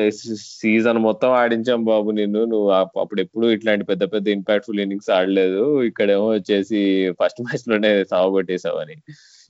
[0.60, 2.42] సీజన్ మొత్తం ఆడించాం బాబు నిన్ను.
[2.52, 2.68] నువ్వు
[3.02, 5.62] అప్పుడు ఎప్పుడు ఇట్లాంటి పెద్ద పెద్ద ఇంపాక్ట్ఫుల్ ఇన్నింగ్స్ ఆడలేదు.
[5.90, 6.80] ఇక్కడేమో వచ్చేసి
[7.20, 8.96] ఫస్ట్ మ్యాచ్లోనే సాగుకొట్టేసావని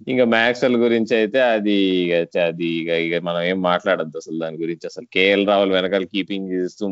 [0.06, 1.76] ఇంకా మ్యాక్స్వెల్ గురించి అయితే అది
[2.42, 4.84] అది ఇక ఇక మనం ఏం మాట్లాడద్దు అసలు దాని గురించి.
[4.90, 6.86] అసలు కేఎల్ రాహుల్ వెనకాల కీపింగ్ చేస్తూ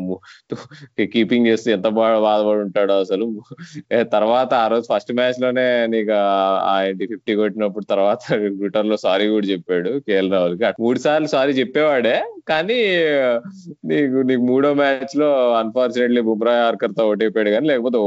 [1.13, 3.27] కీపింగ్ చేస్తూ ఎంత బాగా బాధపడి ఉంటాడో అసలు
[4.13, 6.13] తర్వాత ఆ రోజు ఫస్ట్ మ్యాచ్లోనే నీకు
[6.79, 8.19] ఏంటి ఫిఫ్టీ కొట్టినప్పుడు తర్వాత
[8.53, 12.17] ట్విట్టర్లో సారీ కూడా చెప్పాడు కేఎల్ రాహుల్కి మూడు సార్లు సారీ చెప్పేవాడే
[12.49, 12.79] కానీ
[13.89, 15.29] నీకు నీకు మూడో మ్యాచ్లో
[15.61, 17.97] అన్ఫార్చునేట్లీ బుమ్రా ఆర్కర్తో ఓటైపోయాడు కానీ లేకపోతే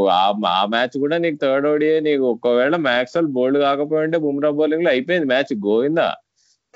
[0.51, 5.55] ఆ మ్యాచ్ కూడా నీకు థర్డ్ ఓడియే నీకు ఒకవేళ మ్యాక్స్వెల్ బోల్డ్ కాకపోయింటే బుమ్రా బౌలింగ్లో అయిపోయింది మ్యాచ్.
[5.67, 6.15] గోవిందా?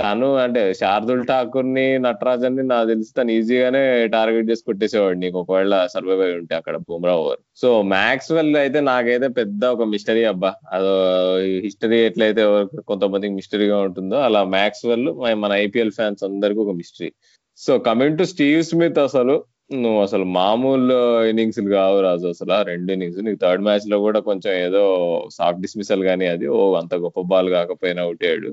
[0.01, 5.39] తను అంటే శార్దుల్ ఠాకూర్ని నటరాజన్ని నాకు తెలిసి తను ఈజీగానే టార్గెట్ చేసి కొట్టేసేవాడు నీకు.
[5.39, 7.39] ఒకవేళ సర్వైవ్ అయి ఉంటే అక్కడ బుమ్రా ఓవర్.
[7.57, 10.55] సో మ్యాక్స్వెల్ అయితే నాకైతే పెద్ద ఒక మిస్టరీ అబ్బా.
[10.73, 12.43] అదో హిస్టరీ ఎట్లయితే
[12.89, 17.13] కొంతమందికి మిస్టరీగా ఉంటుందో అలా మ్యాక్స్వెల్ మన ఐపీఎల్ ఫ్యాన్స్ అందరికీ ఒక mystery.
[17.57, 19.45] So coming to Steve Smith అసలు.
[19.83, 22.27] నువ్వు అసలు మామూలు ఇన్నింగ్స్ కావు రాజు.
[22.27, 24.83] అసలు రెండు ఇన్నింగ్స్ నీకు థర్డ్ మ్యాచ్లో కూడా కొంచెం ఏదో
[25.31, 28.51] సాఫ్ట్ డిస్మిసల్ గానీ అది ఓ అంత గొప్ప బాల్ కాకపోయినా అవుతాడు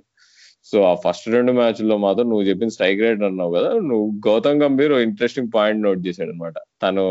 [0.65, 4.91] సో ఆ ఫస్ట్ రెండు మ్యాచ్లో మాత్రం నువ్వు చెప్పిన స్ట్రైక్ రేట్ అన్నావు కదా నువ్వు Gautam Gambhir
[4.91, 6.53] interesting point note చేశాడు అనమాట
[6.83, 7.05] తను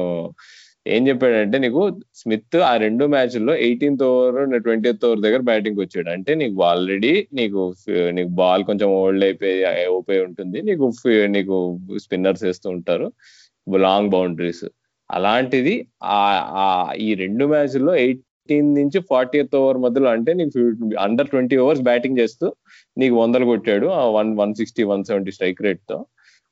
[0.86, 6.08] ఏం చెప్పాడంటే నీకు స్మిత్ ఆ రెండు మ్యాచ్ల్లో ఎయిటీన్త్ ఓవర్ ట్వంటీ ఓవర్ దగ్గర బ్యాటింగ్ వచ్చాడు.
[6.10, 7.74] అంటే నీకు ఆల్రెడీ నీకు
[8.10, 10.62] నీకు బాల్ కొంచెం ఓల్డ్ అయిపోయి అయిపోయి ఉంటుంది.
[10.62, 10.92] నీకు
[11.26, 13.12] నీకు స్పిన్నర్స్ వేస్తూ ఉంటారు.
[13.66, 14.64] లాంగ్ బౌండరీస్
[15.10, 16.18] అలాంటిది ఆ
[16.98, 20.60] ఈ రెండు మ్యాచ్ల్లో ఎయిటీన్ నుంచి ఫార్టీ ఓవర్ మధ్యలో అంటే నీకు
[20.98, 22.46] అండర్ ట్వంటీ ఓవర్స్ బ్యాటింగ్ చేస్తూ
[22.96, 23.86] నీకు వందలు కొట్టాడు
[24.18, 25.98] one one sixty one seventy strike రేట్తో.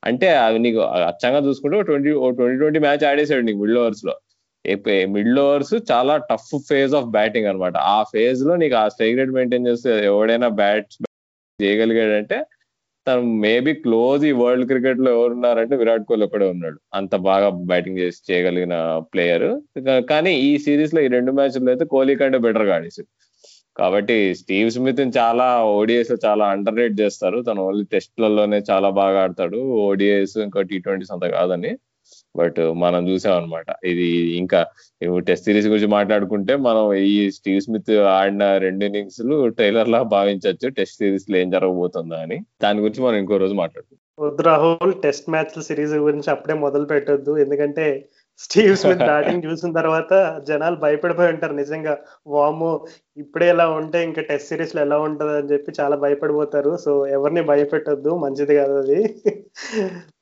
[0.03, 4.15] అంటే అవి నీకు అచ్చంగా చూసుకుంటే ట్వంటీ ట్వంటీ ట్వంటీ మ్యాచ్ ఆడేసాడు నీకు మిడిల్ ఓవర్స్లో.
[5.17, 9.67] మిడిల్ ఓవర్స్ చాలా టఫ్ ఫేజ్ ఆఫ్ బ్యాటింగ్ అనమాట ఆ ఫేజ్లో నీకు ఆ స్ట్రైక్ రేట్ మెయింటైన్
[9.67, 10.99] చేస్తే ఎవడైనా బ్యాట్స్
[11.61, 12.39] చేయగలిగాడంటే
[13.09, 16.79] తను మేబీ క్లోజ్ ఈ వరల్డ్ క్రికెట్లో ఎవరున్నారంటే విరాట్ కోహ్లీ ఒకడే ఉన్నాడు.
[16.99, 18.75] అంత బాగా బ్యాటింగ్ చేసి చేయగలిగిన
[19.13, 19.49] ప్లేయర్
[20.13, 23.11] కానీ ఈ సిరీస్లో ఈ రెండు మ్యాచ్లు అయితే కోహ్లీ కంటే బెటర్గా ఆడేసాడు
[23.81, 25.47] కాబట్టి స్టీవ్ స్మిత్ చాలా
[25.79, 27.39] ఓడిఎస్లో చాలా అండర్ రేట్ చేస్తారు.
[27.49, 29.59] తను ఓన్లీ టెస్ట్ లలోనే చాలా బాగా ఆడతాడు.
[29.89, 31.73] ఓడిఎస్ ఇంకా టీ ట్వంటీస్ అంత కాదని.
[32.39, 34.61] బట్ మనం చూసాం అనమాట ఇది ఇంకా
[35.21, 39.21] టెస్ట్ సిరీస్ గురించి మాట్లాడుకుంటే మనం ఈ స్టీవ్ స్మిత్ ఆడిన రెండు ఇన్నింగ్స్
[39.57, 42.39] ట్రైలర్ లా భావించవచ్చు టెస్ట్ సిరీస్లో ఏం జరగబోతుందా అని.
[42.63, 44.05] దాని గురించి మనం ఇంకో రోజు మాట్లాడుకుంటాం
[44.45, 47.85] రాహుల్ టెస్ట్ మ్యాచ్ సిరీస్ గురించి అప్పుడే మొదలు పెట్టొద్దు ఎందుకంటే
[48.41, 50.13] స్టీవ్ స్మిత్ బ్యాటింగ్ చూసిన తర్వాత
[50.49, 51.55] జనాలు భయపడిపోయి ఉంటారు.
[51.55, 51.95] నిజంగా
[52.27, 52.69] వాము
[53.17, 56.73] ఇప్పుడే ఎలా ఉంటే ఇంకా టెస్ట్ సిరీస్లో ఎలా ఉంటది అని చెప్పి చాలా భయపడిపోతారు.
[56.77, 58.13] సో ఎవరిని భయపెట్టొద్దు.
[58.25, 59.01] మంచిది కాదు అది.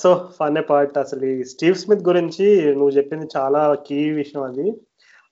[0.00, 4.66] సో ఫన్ పార్ట్ అసలు ఈ స్టీవ్ స్మిత్ గురించి నువ్వు చెప్పింది చాలా కీ విషయం అది.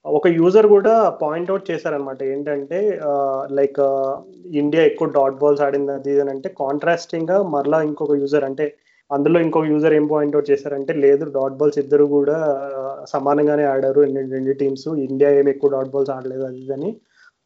[0.04, 0.92] ఒక యూజర్ కూడా
[1.22, 2.78] పాయింట్అవుట్ చేశారనమాట ఏంటంటే
[3.58, 3.80] లైక్
[4.62, 8.66] ఇండియా ఎక్కువ డాట్ బాల్స్ ఆడింది అది అని అంటే కాంట్రాస్టింగ్గా మరలా ఇంకొక యూజర్ అంటే
[9.10, 12.36] అందులో ఇంకొక యూజర్ ఏం పాయింట్అవుట్ చేశారంటే లేదు డాట్ బాల్స్ ఇద్దరు కూడా
[13.14, 14.02] సమానంగానే ఆడారు.
[14.34, 16.90] రెండు టీమ్స్ ఇండియా ఏమి ఎక్కువ డాట్ బాల్స్ ఆడలేదు అది అని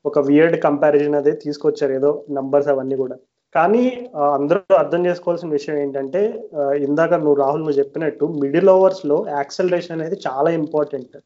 [0.04, 3.16] ఒక వియర్డ్ కంపారిజన్ అదే తీసుకొచ్చారు ఏదో నంబర్స్ అవన్నీ కూడా.
[3.54, 3.84] కానీ
[4.36, 6.20] అందరూ అర్థం చేసుకోవాల్సిన విషయం ఏంటంటే
[6.86, 11.16] ఇందాక నువ్వు రాహుల్ నువ్వు చెప్పినట్టు మిడిల్ ఓవర్స్లో యాక్సలరేషన్ అనేది చాలా ఇంపార్టెంట్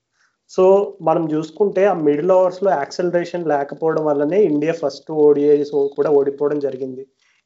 [0.50, 0.64] సో
[1.08, 7.02] మనం చూసుకుంటే ఆ మిడిల్ ఓవర్స్లో యాక్సలరేషన్ లేకపోవడం వల్లనే ఇండియా ఫస్ట్ ఓడిఐస్ కూడా ఓడిపోవడం జరిగింది.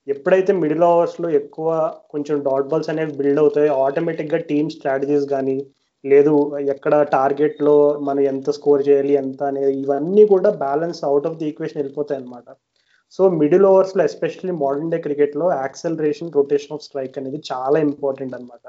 [0.07, 1.69] ఎప్పుడైతే మిడిల్ ఓవర్స్లో ఎక్కువ
[2.11, 5.57] కొంచెం డాట్ బాల్స్ అనేవి బిల్డ్ అవుతాయో ఆటోమేటిక్గా టీమ్ స్ట్రాటజీస్ కానీ
[6.05, 6.33] లేదు
[6.71, 11.79] ఎక్కడ టార్గెట్లో మనం ఎంత స్కోర్ చేయాలి ఎంత అనేది ఇవన్నీ కూడా balance out of the equation
[11.79, 12.49] వెళ్ళిపోతాయి అనమాట
[13.19, 18.35] సో మిడిల్ ఓవర్స్లో ఎస్పెషల్లీ మోడర్న్ డే క్రికెట్లో acceleration acceleration rotation of strike అనేది చాలా ఇంపార్టెంట్
[18.35, 18.67] అనమాట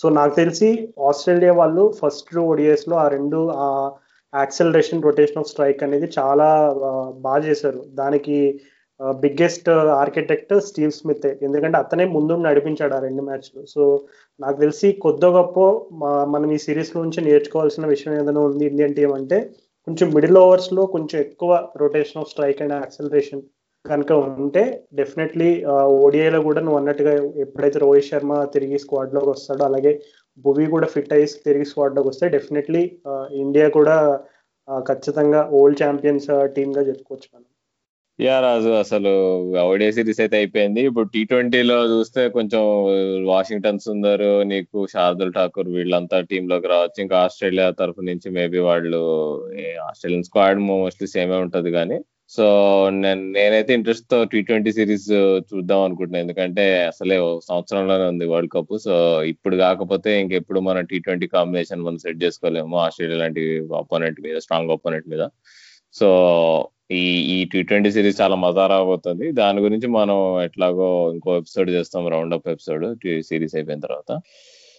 [0.00, 0.68] సో నాకు తెలిసి
[1.08, 4.00] ఆస్ట్రేలియా వాళ్ళు ఫస్ట్ ఓడిఎస్లో ఆ రెండు acceleration
[4.32, 6.46] acceleration rotation of strike అనేది చాలా
[7.20, 7.80] బాగా చేశారు.
[7.92, 8.36] దానికి
[9.16, 13.82] బిగ్గెస్ట్ ఆర్కిటెక్ట్ స్టీవ్ స్మిత్ ఎందుకంటే అతనే ముందు నడిపించాడు ఆ రెండు మ్యాచ్లు సో
[14.40, 15.58] నాకు తెలిసి కొద్ది గొప్ప
[16.26, 19.38] మనం ఈ సిరీస్ నుంచి నేర్చుకోవాల్సిన విషయం ఏదైనా ఉంది ఇండియన్ టీం అంటే
[19.86, 23.42] కొంచెం మిడిల్ ఓవర్స్లో కొంచెం ఎక్కువ rotation of strike and acceleration
[23.84, 24.62] కనుక ఉంటే
[24.94, 25.48] డెఫినెట్లీ
[26.04, 29.92] ఓడిఐలో కూడా నువ్వు అన్నట్టుగా ఎప్పుడైతే రోహిత్ శర్మ తిరిగి స్క్వాడ్లోకి వస్తాడో అలాగే
[30.44, 32.82] భువి కూడా ఫిట్ అయ్యి తిరిగి స్క్వాడ్లోకి వస్తే డెఫినెట్లీ
[33.36, 33.96] ఇండియా కూడా
[34.86, 37.48] ఖచ్చితంగా ఓల్డ్ ఛాంపియన్స్ టీమ్గా చెప్పుకోవచ్చు మనం.
[38.18, 39.12] యా రాజు అసలు
[39.70, 40.80] ఓడిఐ సిరీస్ అయితే అయిపోయింది.
[40.88, 42.62] ఇప్పుడు టీ ట్వంటీలో చూస్తే కొంచెం
[43.30, 46.98] వాషింగ్టన్ సుందర్ నీకు శార్దుల్ ఠాకూర్ వీళ్ళంతా టీమ్లోకి రావచ్చు.
[47.04, 49.00] ఇంకా ఆస్ట్రేలియా తరఫు నుంచి మేబీ వాళ్ళు
[49.88, 51.98] ఆస్ట్రేలియన్ స్క్వాడ్ మోస్ట్లీ సేమే ఉంటది కానీ.
[52.36, 52.44] సో
[53.00, 55.08] నేను నేనైతే ఇంట్రెస్ట్తో టీ ట్వంటీ సిరీస్
[55.50, 57.16] చూద్దాం అనుకుంటున్నాను ఎందుకంటే అసలే
[57.48, 58.94] సంవత్సరంలోనే ఉంది వరల్డ్ కప్ సో
[59.32, 62.76] ఇప్పుడు కాకపోతే ఇంకెప్పుడు మనం టీ ట్వంటీ కాంబినేషన్ మనం సెట్ చేసుకోలేము.
[62.86, 63.44] ఆస్ట్రేలియా లాంటి
[63.82, 65.26] అపోనెంట్ మీద స్ట్రాంగ్ అపోనెంట్ మీద.
[65.94, 66.08] సో
[66.90, 67.02] ఈ
[67.34, 69.32] ఈ టీ ట్వంటీ సిరీస్ చాలా మజా రాబోతుంది.
[69.32, 72.84] దాని గురించి మనం ఎట్లాగో ఇంకో ఎపిసోడ్ చేస్తాం రౌండ్ అప్ ఎపిసోడ్
[73.22, 74.18] సిరీస్ అయిపోయిన తర్వాత.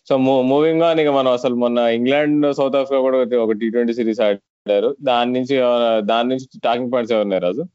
[0.09, 4.21] సో మూవింగ్ ఆన్ ఇక మనం అసలు మొన్న ఇంగ్లాండ్ సౌత్ ఆఫ్రికా కూడా ఒక టీ ట్వంటీ సిరీస్
[4.21, 4.95] ఆడారు.
[5.01, 5.57] దాని నుంచి
[6.05, 7.65] దాని నుంచి టాకింగ్ పాయింట్స్ ఎవరున్నాయి రాజు?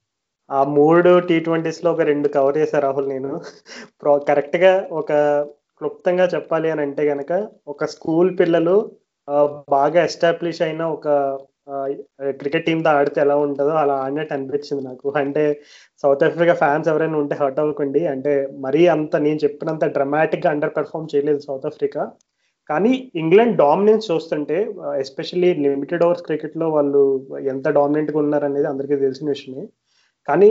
[0.50, 3.40] ఆ మూడు టీ ట్వంటీస్లో ఒక రెండు కవర్ చేశారు రాహుల్ నేను.
[4.06, 5.12] కరెక్ట్గా ఒక
[5.78, 8.90] క్లుప్తంగా చెప్పాలి అని అంటే గనక ఒక స్కూల్ పిల్లలు
[9.70, 11.08] బాగా ఎస్టాబ్లిష్ అయిన ఒక
[12.40, 15.06] క్రికెట్ టీమ్తో ఆడితే ఎలా ఉంటుందో అలా ఆడినట్టు అనిపించింది నాకు.
[15.22, 15.44] అంటే
[16.02, 18.02] సౌత్ ఆఫ్రికా ఫ్యాన్స్ ఎవరైనా ఉంటే హర్ట్ అవ్వకండి.
[18.06, 18.32] అంటే
[18.66, 22.04] మరీ అంత నేను చెప్పినంత డ్రమాటిక్గా అండర్ పెర్ఫామ్ చేయలేదు సౌత్ ఆఫ్రికా.
[22.70, 24.56] కానీ ఇంగ్లాండ్ డామినెన్స్ చూస్తుంటే
[25.04, 27.00] ఎస్పెషల్లీ లిమిటెడ్ ఓవర్స్ క్రికెట్లో వాళ్ళు
[27.52, 29.64] ఎంత డామినెంట్గా ఉన్నారనేది అందరికీ తెలిసిన విషయమే.
[30.28, 30.50] కానీ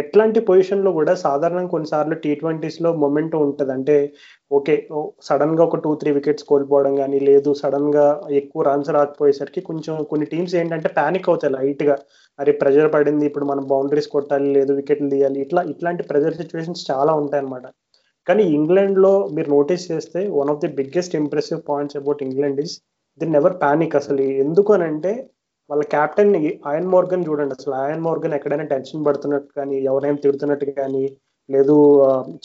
[0.00, 3.72] ఎట్లాంటి పొజిషన్లో కూడా సాధారణంగా కొన్నిసార్లు టీ ట్వంటీస్లో మొమెంటం ఉంటుంది.
[3.76, 3.96] అంటే
[4.50, 4.74] ఓకే
[5.28, 8.06] సడన్గా ఒక టూ త్రీ వికెట్స్ కోల్పోవడం కానీ లేదు సడన్గా
[8.40, 11.96] ఎక్కువ రన్స్ రాకపోయేసరికి కొంచెం కొన్ని టీమ్స్ ఏంటంటే ప్యానిక్ అవుతాయి లైట్గా.
[12.38, 17.14] అరే ప్రెజర్ పడింది ఇప్పుడు మనం బౌండరీస్ కొట్టాలి లేదు వికెట్లు తీయాలి ఇట్లా ఇట్లాంటి ప్రెజర్ సిచ్యువేషన్స్ చాలా
[17.22, 17.66] ఉంటాయి అనమాట
[18.26, 22.74] కానీ ఇంగ్లాండ్లో మీరు నోటీస్ చేస్తే one of the biggest impressive points about England is
[23.20, 24.22] the never panic అసలు.
[24.44, 25.12] ఎందుకు అని అంటే
[25.70, 26.34] వాళ్ళ క్యాప్టెన్
[26.66, 27.54] ఆయన్ మోర్గన్ చూడండి.
[27.58, 31.04] అసలు ఆయన్ మోర్గన్ ఎక్కడైనా టెన్షన్ పడుతున్నట్టు కానీ ఎవరైనా తిడుతున్నట్టు కానీ
[31.48, 31.74] లేదు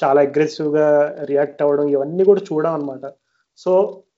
[0.04, 0.88] చాలా అగ్రెసివ్గా
[1.24, 3.06] రియాక్ట్ అవ్వడం ఇవన్నీ కూడా చూడడం అనమాట
[3.58, 3.72] సో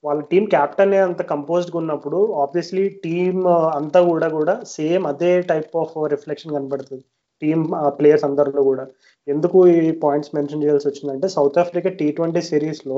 [0.03, 5.93] వాళ్ళ టీం క్యాప్టెన్ అంత కంపోజ్డ్గా ఉన్నప్పుడు ఆబ్వియస్లీ టీమ్ అంతా కూడా కూడా సేమ్ అదే టైప్ ఆఫ్
[6.07, 7.03] రిఫ్లెక్షన్ కనబడుతుంది.
[7.41, 7.63] టీమ్
[7.99, 8.85] ప్లేయర్స్ అందరిలో కూడా.
[9.27, 12.97] ఎందుకు ఈ పాయింట్స్ మెన్షన్ చేయాల్సి వచ్చిందంటే సౌత్ ఆఫ్రికా టీ ట్వంటీ సిరీస్లో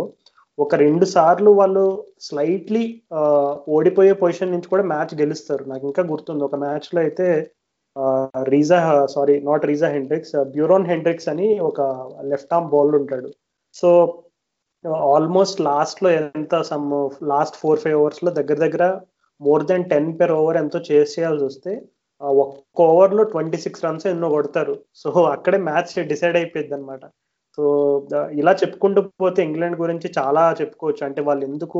[0.63, 1.83] ఒక రెండు సార్లు వాళ్ళు
[2.27, 2.83] స్లైట్లీ
[3.77, 5.63] ఓడిపోయే పొజిషన్ నుంచి కూడా మ్యాచ్ గెలుస్తారు.
[5.71, 6.43] నాకు ఇంకా గుర్తుంది.
[6.47, 7.27] ఒక మ్యాచ్లో అయితే
[8.53, 8.79] Reeza
[9.15, 11.81] sorry not Reeza Hendricks Beuran Hendricks అని ఒక
[12.31, 13.29] లెఫ్ట్ ఆర్మ్ బౌలర్ ఉంటాడు.
[13.79, 13.89] సో
[15.15, 16.87] ఆల్మోస్ట్ లాస్ట్లో ఎంత సమ్
[17.33, 18.85] లాస్ట్ ఫోర్ ఫైవ్ అవర్స్లో దగ్గర దగ్గర
[19.41, 21.71] more than ten per over ఎంతో చేసేయాల్సి వస్తే
[22.43, 24.75] ఒక్క ఓవర్లో ట్వంటీ సిక్స్ రన్స్ ఎన్నో కొడతారు.
[25.01, 27.05] సో అక్కడే మ్యాచ్ డిసైడ్ అయిపోయింది అనమాట
[27.57, 27.63] సో
[28.41, 31.01] ఇలా చెప్పుకుంటూ పోతే ఇంగ్లాండ్ గురించి చాలా చెప్పుకోవచ్చు.
[31.07, 31.79] అంటే వాళ్ళు ఎందుకు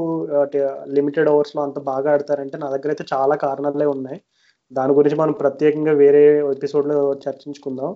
[0.98, 4.20] లిమిటెడ్ ఓవర్స్లో అంత బాగా ఆడతారంటే నా దగ్గర అయితే చాలా కారణాలే ఉన్నాయి.
[4.72, 6.24] దాని గురించి మనం ప్రత్యేకంగా వేరే
[6.56, 7.92] ఎపిసోడ్లో చర్చించుకుందాం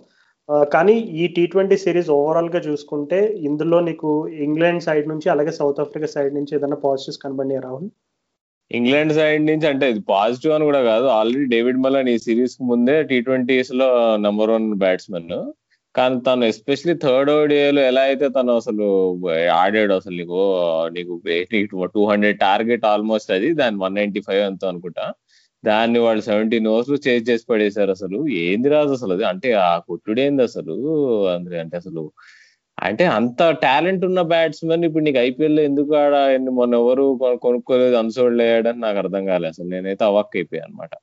[0.73, 4.09] కానీ ఈ టీ ట్వంటీ సిరీస్ ఓవరాల్గా చూసుకుంటే ఇందులో నీకు
[4.47, 7.89] ఇంగ్లాండ్ సైడ్ నుంచి అలాగే సౌత్ ఆఫ్రికా సైడ్ నుంచి ఏదైనా పాజిటివ్స్ కనబడినాయి రాహుల్?
[8.71, 11.05] ఇంగ్లాండ్ సైడ్ నుంచి అంటే ఇది పాజిటివ్ అని కూడా కాదు.
[11.19, 13.89] ఆల్రెడీ డేవిడ్ మలన్ ఈ సిరీస్ ముందే టీ ట్వంటీస్లో
[14.25, 15.31] నెంబర్ వన్ బ్యాట్స్మెన్.
[15.95, 18.87] కానీ తను ఎస్పెషలీ థర్డ్ ఓడిఏలో ఎలా అయితే తను అసలు
[19.55, 20.39] ఆడాడు అసలు నీకు
[21.53, 25.05] నీకు టూ హండ్రెడ్ టార్గెట్ ఆల్మోస్ట్ అది దాని వన్ నైన్టీ ఫైవ్ ఎంతో అనుకుంటా.
[25.63, 28.19] దాన్ని వాళ్ళు సెవెంటీన్ ఓవర్స్ చేంజ్ చేసి పడేశారు అసలు.
[28.43, 29.25] ఏంది రాదు అసలు అది?
[29.31, 30.75] అంటే ఆ కొట్టుడేంది అసలు
[31.59, 32.03] అంటే అసలు
[32.77, 36.13] అంటే అంత టాలెంట్ ఉన్న బ్యాట్స్మెన్ ఇప్పుడు నీకు ఐపీఎల్లో ఎందుకు ఆడ
[36.59, 37.05] మొన్న ఎవరు
[37.45, 40.93] కొనుక్కోలేదు అన్సోల్డ్ అయ్యాడని నాకు అర్థం కాలేదు అసలు నేనైతే అవాక్ అయిపోయాను అనమాట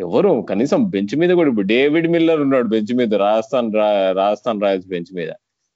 [0.00, 3.68] ఎవరు కనీసం బెంచ్ మీద కూడా ఇప్పుడు డేవిడ్ మిల్లర్ ఉన్నాడు బెంచ్ మీద రాజస్థాన్
[4.22, 5.30] రాజస్థాన్ రాయల్స్ బెంచ్ మీద.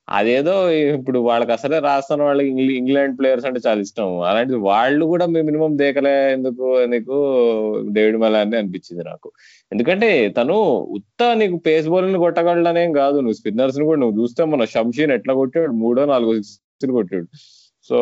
[0.08, 0.54] అదేదో
[0.96, 2.48] ఇప్పుడు వాళ్ళకి అసలే రాజస్థాన్ వాళ్ళకి
[2.80, 4.08] ఇంగ్లాండ్ ప్లేయర్స్ అంటే చాలా ఇష్టం.
[4.30, 7.16] అలాంటిది వాళ్ళు కూడా మినిమం దేకలే ఎందుకు నీకు
[7.96, 9.28] డేవిడ్ మలాన్ని అనిపించింది నాకు.
[9.72, 10.56] ఎందుకంటే తను
[10.98, 13.16] ఉత్త నీకు పేస్ బౌలర్ని కొట్టగలడనేం కాదు.
[13.24, 15.72] నువ్వు స్పిన్నర్స్ని కూడా నువ్వు చూస్తే మన షంషీన్ ఎట్లా కొట్టాడు?
[15.84, 17.28] మూడో నాలుగో సిక్స్ కొట్టాడు.
[17.90, 17.98] సో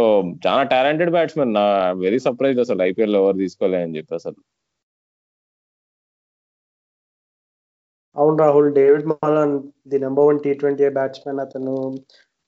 [0.47, 1.65] చాలా టాలెంటెడ్ బ్యాట్స్మెన్ నా
[2.05, 4.39] వెరీ సర్ప్రైజ్ అసలు ఐపీఎల్ ఎవరు తీసుకోలే అని చెప్పి అసలు.
[8.21, 9.55] అవును Rahul David Malan
[9.93, 11.75] the number one T twenty batsmen అతను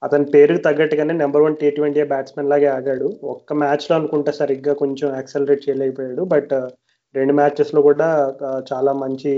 [0.02, 5.08] అతని పేరుకి తగ్గట్టుగానే number one T twenty batsmen లాగే ఆడాడు ఒక్క మ్యాచ్లో అనుకుంటే సరిగ్గా కొంచెం
[5.18, 6.22] యాక్సలరేట్ చేయలేకపోయాడు.
[6.34, 6.68] బట్ uh,
[7.14, 8.08] రెండు మ్యాచెస్లో కూడా
[8.48, 9.32] uh, చాలా మంచి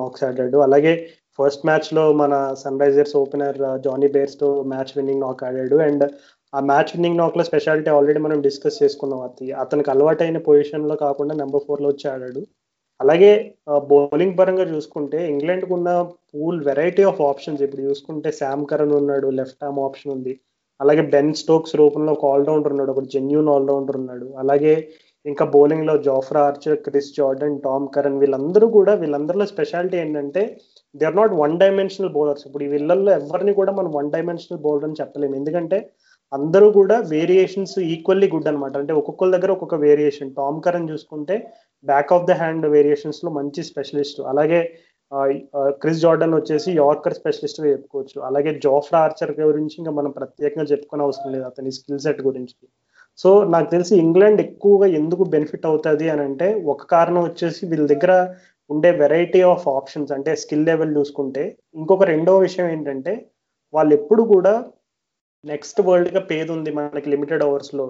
[0.00, 0.58] నాక్స్ ఆడాడు.
[0.66, 0.92] అలాగే
[1.38, 2.34] ఫస్ట్ మ్యాచ్లో మన
[2.82, 5.76] Sunrisers opener Jonny Bairstow match winning knock ఆడాడు.
[5.88, 6.04] అండ్
[6.52, 11.66] ఆ మ్యాచ్ విన్నింగ్ నాక్లో స్పెషాలిటీ ఆల్రెడీ మనం డిస్కస్ చేసుకున్నాం అది అతనికి అలవాటైన పొజిషన్లో కాకుండా నెంబర్
[11.68, 12.42] ఫోర్లో వచ్చి ఆడాడు.
[13.02, 13.30] అలాగే
[13.90, 15.90] బౌలింగ్ పరంగా చూసుకుంటే ఇంగ్లాండ్కు ఉన్న
[16.30, 17.60] పూల్ వెరైటీ ఆఫ్ ఆప్షన్స్.
[17.66, 20.32] ఇప్పుడు చూసుకుంటే శామ్ కరణ్ ఉన్నాడు లెఫ్ట్ ఆర్మ్ ఆప్షన్ ఉంది.
[20.82, 24.26] అలాగే బెన్ స్టోక్స్ రూపంలో ఒక ఆల్రౌండర్ ఉన్నాడు ఒక జెన్యున్ ఆల్రౌండర్ ఉన్నాడు.
[24.42, 24.74] అలాగే
[25.26, 30.42] ఇంకా బౌలింగ్లో Jofra Archer Chris Jordan Tom Curran వీళ్ళందరూ కూడా వీళ్ళందరిలో స్పెషాలిటీ ఏంటంటే
[30.94, 32.44] they are not one dimensional bowlers.
[32.48, 35.34] ఇప్పుడు ఈ వీళ్ళల్లో ఎవరిని కూడా మనం వన్ డైమెన్షనల్ బౌలర్ అని చెప్పలేము.
[35.40, 35.78] ఎందుకంటే
[36.32, 41.36] అందరూ కూడా వేరియేషన్స్ ఈక్వల్లీ గుడ్ అనమాట అంటే ఒక్కొక్కరి దగ్గర ఒక్కొక్క వేరియేషన్ టామ్ కరణ్ చూసుకుంటే
[41.84, 44.60] బ్యాక్ ఆఫ్ ద హ్యాండ్ వేరియేషన్స్లో మంచి స్పెషలిస్ట్ అలాగే
[45.82, 48.16] క్రిస్ జార్డన్ వచ్చేసి యార్కర్ స్పెషలిస్ట్గా చెప్పుకోవచ్చు.
[48.28, 51.44] అలాగే జోఫ్రా ఆర్చర్ గురించి ఇంకా మనం ప్రత్యేకంగా చెప్పుకునే అవసరం లేదు.
[51.50, 52.54] అతని స్కిల్ సెట్ గురించి.
[53.18, 58.12] సో నాకు తెలిసి ఇంగ్లాండ్ ఎక్కువగా ఎందుకు బెనిఫిట్ అవుతుంది అని అంటే ఒక కారణం వచ్చేసి వీళ్ళ దగ్గర
[58.70, 63.12] ఉండే వెరైటీ ఆఫ్ ఆప్షన్స్ అంటే స్కిల్ లెవెల్ చూసుకుంటే ఇంకొక రెండో విషయం ఏంటంటే
[63.74, 64.52] వాళ్ళు ఎప్పుడు కూడా
[65.44, 67.84] నెక్స్ట్ వరల్డ్ కప్ ఏది ఉంది మనకి limited ఓవర్స్లో?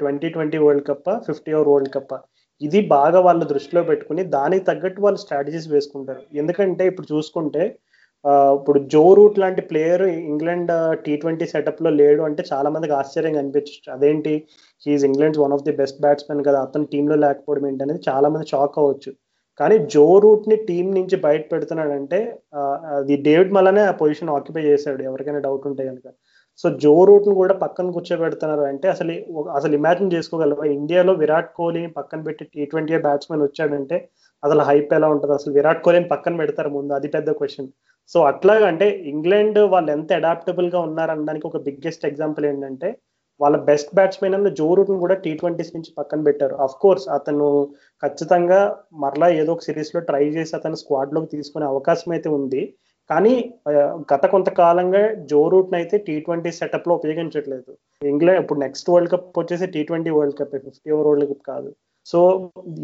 [0.00, 2.14] Twenty twenty world cup fifty over world cup
[2.60, 6.22] ఇది బాగా వాళ్ళ దృష్టిలో పెట్టుకుని దానికి తగ్గట్టు వాళ్ళు స్ట్రాటజీస్ వేసుకుంటారు.
[6.40, 7.64] ఎందుకంటే ఇప్పుడు చూసుకుంటే
[8.58, 10.70] ఇప్పుడు జో రూట్ లాంటి ప్లేయర్ ఇంగ్లాండ్
[11.04, 13.88] టీ ట్వంటీ సెటప్లో లేడు అంటే చాలా మందికి ఆశ్చర్యంగా అనిపించచ్చు.
[13.96, 14.34] అదేంటి?
[14.86, 16.58] He's England's one of the best batsmen కదా?
[16.66, 19.12] అతను టీంలో లేకపోవడం ఏంటి అనేది చాలా మంది షాక్ అవ్వచ్చు.
[19.60, 22.20] కానీ జో రూట్ని టీం నుంచి బయట పెడుతున్నాడంటే
[22.98, 25.02] అది డేవిడ్ మలనే ఆ పొజిషన్ ఆక్యుపై చేశాడు.
[25.10, 26.06] ఎవరికైనా డౌట్ ఉంటే కనుక
[26.60, 29.12] సో జో రూట్ను కూడా పక్కన కూర్చోబెడుతున్నారు అంటే అసలు
[29.58, 30.64] అసలు ఇమాజిన్ చేసుకోగలవా?
[30.78, 33.96] ఇండియాలో విరాట్ కోహ్లీని పక్కన పెట్టి టీ ట్వంటీ బ్యాట్స్మెన్ వచ్చాడంటే
[34.42, 35.34] అసలు హైప్ ఎలా ఉంటుంది?
[35.38, 37.70] అసలు విరాట్ కోహ్లీని పక్కన పెడతారు ముందు అది పెద్ద క్వశ్చన్
[38.12, 42.88] సో అట్లాగా అంటే ఇంగ్లాండ్ వాళ్ళు ఎంత అడాప్టబుల్గా ఉన్నారనడానికి ఒక బిగ్గెస్ట్ ఎగ్జాంపుల్ ఏంటంటే
[43.40, 46.54] వాళ్ళ బెస్ట్ బ్యాట్స్మెన్ అన్న జో రూట్ కూడా టీ ట్వంటీస్ నుంచి పక్కన పెట్టారు.
[46.64, 47.48] అఫ్ కోర్స్ అతను
[48.02, 48.60] ఖచ్చితంగా
[49.04, 52.62] మరలా ఏదో ఒక సిరీస్లో ట్రై చేసి అతను స్క్వాడ్లోకి తీసుకునే అవకాశం అయితే ఉంది.
[53.10, 53.34] కానీ
[54.12, 57.70] గత కొంతకాలంగా జో రూట్ అయితే టీ ట్వంటీ సెటప్లో ఉపయోగించట్లేదు.
[58.12, 61.70] ఇంగ్లాండ్ ఇప్పుడు నెక్స్ట్ వరల్డ్ కప్ వచ్చేసి T twenty world cup fifty over world cup కాదు.
[62.06, 62.20] సో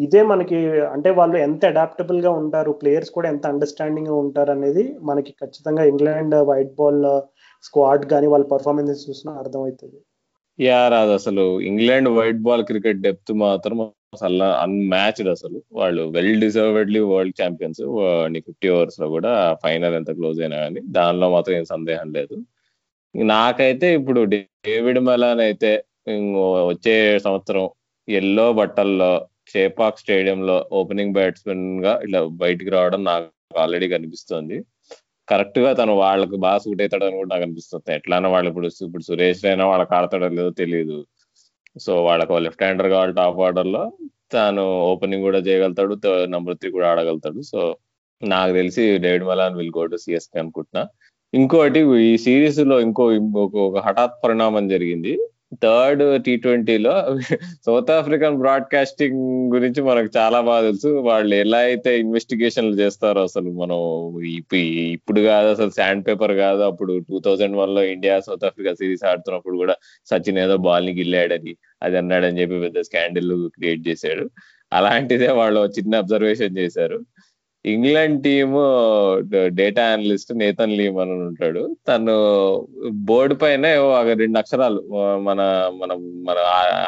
[0.07, 0.59] ఇదే మనకి
[0.95, 6.75] అంటే వాళ్ళు ఎంత అడాప్టబుల్గా ఉంటారు ప్లేయర్స్ కూడా ఎంత అండర్స్టాండింగ్గా ఉంటారు అనేది మనకి ఖచ్చితంగా ఇంగ్లాండ్ వైట్
[6.81, 7.01] బాల్
[7.69, 9.99] స్క్వాడ్ కానీ వాళ్ళ పర్ఫార్మెన్స్ చూసినా అర్థమవుతుంది.
[10.59, 11.13] యా రాదు.
[11.21, 13.79] అసలు England white ball cricket depth మాత్రం
[14.13, 15.59] అసలు అన్మ్యాచ్డ్ అసలు.
[15.79, 17.81] వాళ్ళు well deservedly world champions
[18.47, 19.33] fifty ఓవర్స్లో కూడా
[19.65, 22.37] ఫైనల్ ఎంత క్లోజ్ అయినా కానీ దానిలో మాత్రం ఏం సందేహం లేదు.
[23.15, 25.71] నాకైతే ఇప్పుడు డేవిడ్ మలాన్ అయితే
[26.73, 26.95] వచ్చే
[27.27, 27.65] సంవత్సరం
[28.09, 29.13] ఎల్లో బట్టల్లో
[29.53, 33.29] చేపాక్ స్టేడియంలో ఓపెనింగ్ బ్యాట్స్మెన్గా ఇలా బయటికి రావడం నాకు
[33.65, 34.57] ఆల్రెడీ కనిపిస్తుంది.
[35.29, 37.89] కరెక్ట్గా తను వాళ్ళకి బాగా సూట్ అవుతాడని కూడా నాకు అనిపిస్తుంది.
[37.99, 40.99] ఎట్లానో వాళ్ళు ఇప్పుడు ఇప్పుడు సురేష్ అయినా వాళ్ళకి ఆడతాడో లేదో తెలియదు
[41.87, 43.83] సో వాళ్ళకు లెఫ్ట్ హ్యాండర్ కావాలి టాప్ ఆర్డర్లో
[44.35, 45.95] తాను ఓపెనింగ్ కూడా చేయగలుగుతాడు.
[46.35, 47.41] నంబర్ త్రీ కూడా ఆడగలుగుతాడు.
[47.53, 47.61] సో
[48.23, 50.83] నాకు తెలిసి David Malan will go to CSK అనుకుంటున్నా.
[51.33, 53.05] ఇంకోటి ఈ సిరీస్లో ఇంకో
[53.69, 55.13] ఒక హఠాత్ పరిణామం జరిగింది.
[55.65, 56.95] థర్డ్ టీ ట్వంటీలో
[57.67, 59.21] సౌత్ ఆఫ్రికన్ బ్రాడ్కాస్టింగ్
[59.55, 60.91] గురించి మనకు చాలా బాగా తెలుసు.
[61.09, 63.79] వాళ్ళు ఎలా అయితే ఇన్వెస్టిగేషన్లు చేస్తారో అసలు మనం
[64.97, 66.63] ఇప్పుడు కాదు అసలు శాండ్ పేపర్ కాదు.
[66.71, 69.77] అప్పుడు టూ థౌజండ్ వన్లో ఇండియా సౌత్ ఆఫ్రికా సిరీస్ ఆడుతున్నప్పుడు కూడా
[70.11, 74.25] సచిన్ ఏదో బాల్ని గిల్లాడని అది అన్నాడని చెప్పి పెద్ద స్కాండిల్ క్రియేట్ చేశాడు.
[74.73, 76.99] అలాంటిదే వాళ్ళు చిన్న అబ్జర్వేషన్ చేశారు.
[77.65, 78.53] England team
[79.61, 81.63] data analyst Nathan Leamon అని ఉంటాడు.
[81.89, 82.15] తను
[83.09, 83.67] బోర్డు పైన
[84.23, 84.81] రెండు అక్షరాలు
[85.27, 85.41] మన
[85.81, 85.91] మన
[86.29, 86.37] మన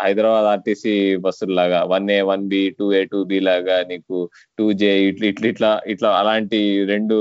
[0.05, 4.19] హైదరాబాద్ ఆర్టీసీ బస్సులు లాగా one A one B two A two B లాగా నీకు
[4.59, 7.17] టూ జే ఇట్లా ఇట్లా ఇట్లా ఇట్లా అలాంటి రెండు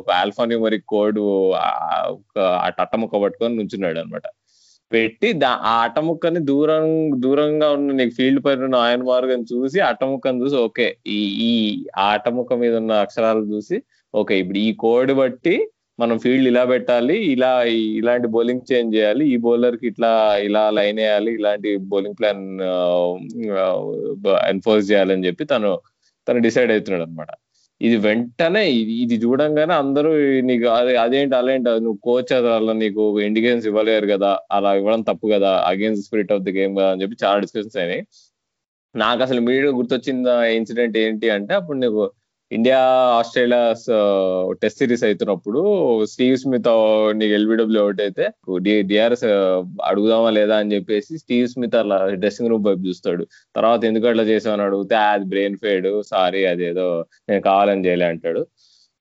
[0.00, 1.20] ఒక ఆల్ఫాన్యూమరిక్ కోడ్
[2.68, 4.26] అట్టముక్క పట్టుకొని నుంచున్నాడు అనమాట
[4.92, 6.86] పెట్టి దా ఆ అటముక్కని దూరం
[7.20, 11.52] దూరంగా ఉన్న నీకు ఫీల్డ్ పైన ఉన్న ఆయన మార్గం చూసి అట్టముక్కని చూసి ఓకే ఈ ఈ
[12.06, 13.76] ఆటముక్క మీద ఉన్న అక్షరాలు చూసి
[14.14, 15.54] ఓకే ఇప్పుడు ఈ కోడ్ బట్టి
[15.98, 17.50] మనం ఫీల్డ్ ఇలా పెట్టాలి ఇలా
[17.98, 20.10] ఇలాంటి బౌలింగ్ చేంజ్ చేయాలి ఈ బౌలర్కి ఇట్లా
[20.46, 22.44] ఇలా లైన్ వేయాలి ఇలాంటి బౌలింగ్ ప్లాన్
[24.52, 25.70] ఎన్ఫోర్స్ చేయాలని చెప్పి తను
[26.26, 27.30] తను డిసైడ్ అవుతున్నాడు అనమాట
[27.80, 28.62] ఇది వెంటనే
[29.02, 30.10] ఇది చూడంగానే అందరూ
[30.48, 35.52] నీకు అదే అదేంటి అలాంటి నువ్వు కోచ్ అలా నీకు ఇండికేషన్స్ ఇవ్వలేరు కదా అలా ఇవ్వడం తప్పు కదా
[35.70, 38.02] against spirit of the game కదా అని చెప్పి చాలా డిస్కషన్స్ అయినాయి.
[38.94, 42.02] నాకు అసలు మీడియా గుర్తొచ్చిన ఇన్సిడెంట్ ఏంటి అంటే అప్పుడు నీకు
[42.50, 42.78] ఇండియా
[43.18, 43.58] ఆస్ట్రేలియా
[44.62, 45.60] టెస్ట్ సిరీస్ అవుతున్నప్పుడు
[46.12, 46.68] స్టీవ్ స్మిత్
[47.20, 48.24] నీకు ఎల్బిడబ్ల్యూ అవుట్ అయితే
[48.90, 49.24] డిఆర్ఎస్
[49.90, 53.24] అడుగుదామా లేదా అని చెప్పేసి స్టీవ్ స్మిత్ అలా డ్రెస్సింగ్ రూమ్ వైపు చూస్తాడు.
[53.54, 56.88] తర్వాత ఎందుకు అట్లా చేసామని అడిగితే అది బ్రెయిన్ ఫేడ్ సారీ అదేదో
[57.28, 58.42] నేను కావాలని చేయలే అంటాడు.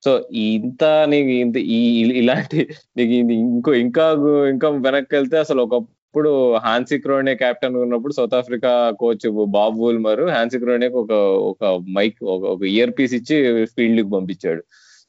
[0.03, 0.11] సో
[0.49, 0.83] ఇంత
[1.13, 1.79] నీకు ఇంత ఈ
[2.21, 2.59] ఇలాంటి
[2.97, 4.05] నీకు ఇంకో ఇంకా
[4.53, 5.75] ఇంకా వెనక్కి వెళ్తే అసలు ఒక
[6.09, 9.25] ఇప్పుడు హాన్సీ క్రోనే కెప్టెన్ ఉన్నప్పుడు South Africa coach
[9.57, 11.13] Bob Woolmer Hansie క్రోనేకి ఒక
[11.49, 11.63] ఒక
[11.97, 13.35] మైక్ ఒక ఇయర్ పీస్ ఇచ్చి
[13.75, 14.61] ఫీల్డ్కి పంపించాడు.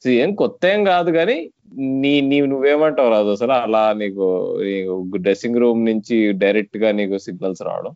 [0.03, 1.37] సో ఏం కొత్త ఏం కాదు కానీ
[2.03, 3.55] నీ నీ నువ్వేమంటావు రాదు అసలు?
[3.65, 4.27] అలా నీకు
[5.25, 7.95] డ్రెస్సింగ్ రూమ్ నుంచి డైరెక్ట్గా నీకు సిగ్నల్స్ రావడం?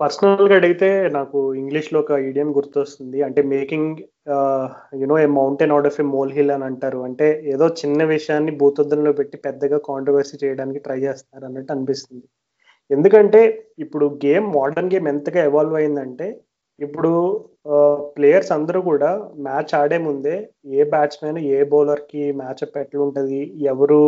[0.00, 3.18] పర్సనల్గా అడిగితే నాకు ఇంగ్లీష్లో ఒక ఈడియం గుర్తొస్తుంది.
[3.22, 3.98] అంటే making
[5.02, 7.00] you know a mountain out of a molehill అని అంటారు.
[7.02, 12.26] అంటే ఏదో చిన్న విషయాన్ని భూతద్దంలో పెట్టి పెద్దగా కాంట్రవర్సీ చేయడానికి ట్రై చేస్తారు అన్నట్టు అనిపిస్తుంది.
[12.90, 13.40] ఎందుకంటే
[13.78, 16.26] ఇప్పుడు గేమ్ మోడర్న్ గేమ్ ఎంతగా ఎవాల్వ్ అయిందంటే
[16.80, 17.10] ఇప్పుడు
[18.16, 24.00] ప్లేయర్స్ అందరూ కూడా మ్యాచ్ ఆడే ముందే ఏ బ్యాట్స్మెన్ ఏ బౌలర్కి మ్యాచ్అప్ ఎట్లుంటుంది ఎవరు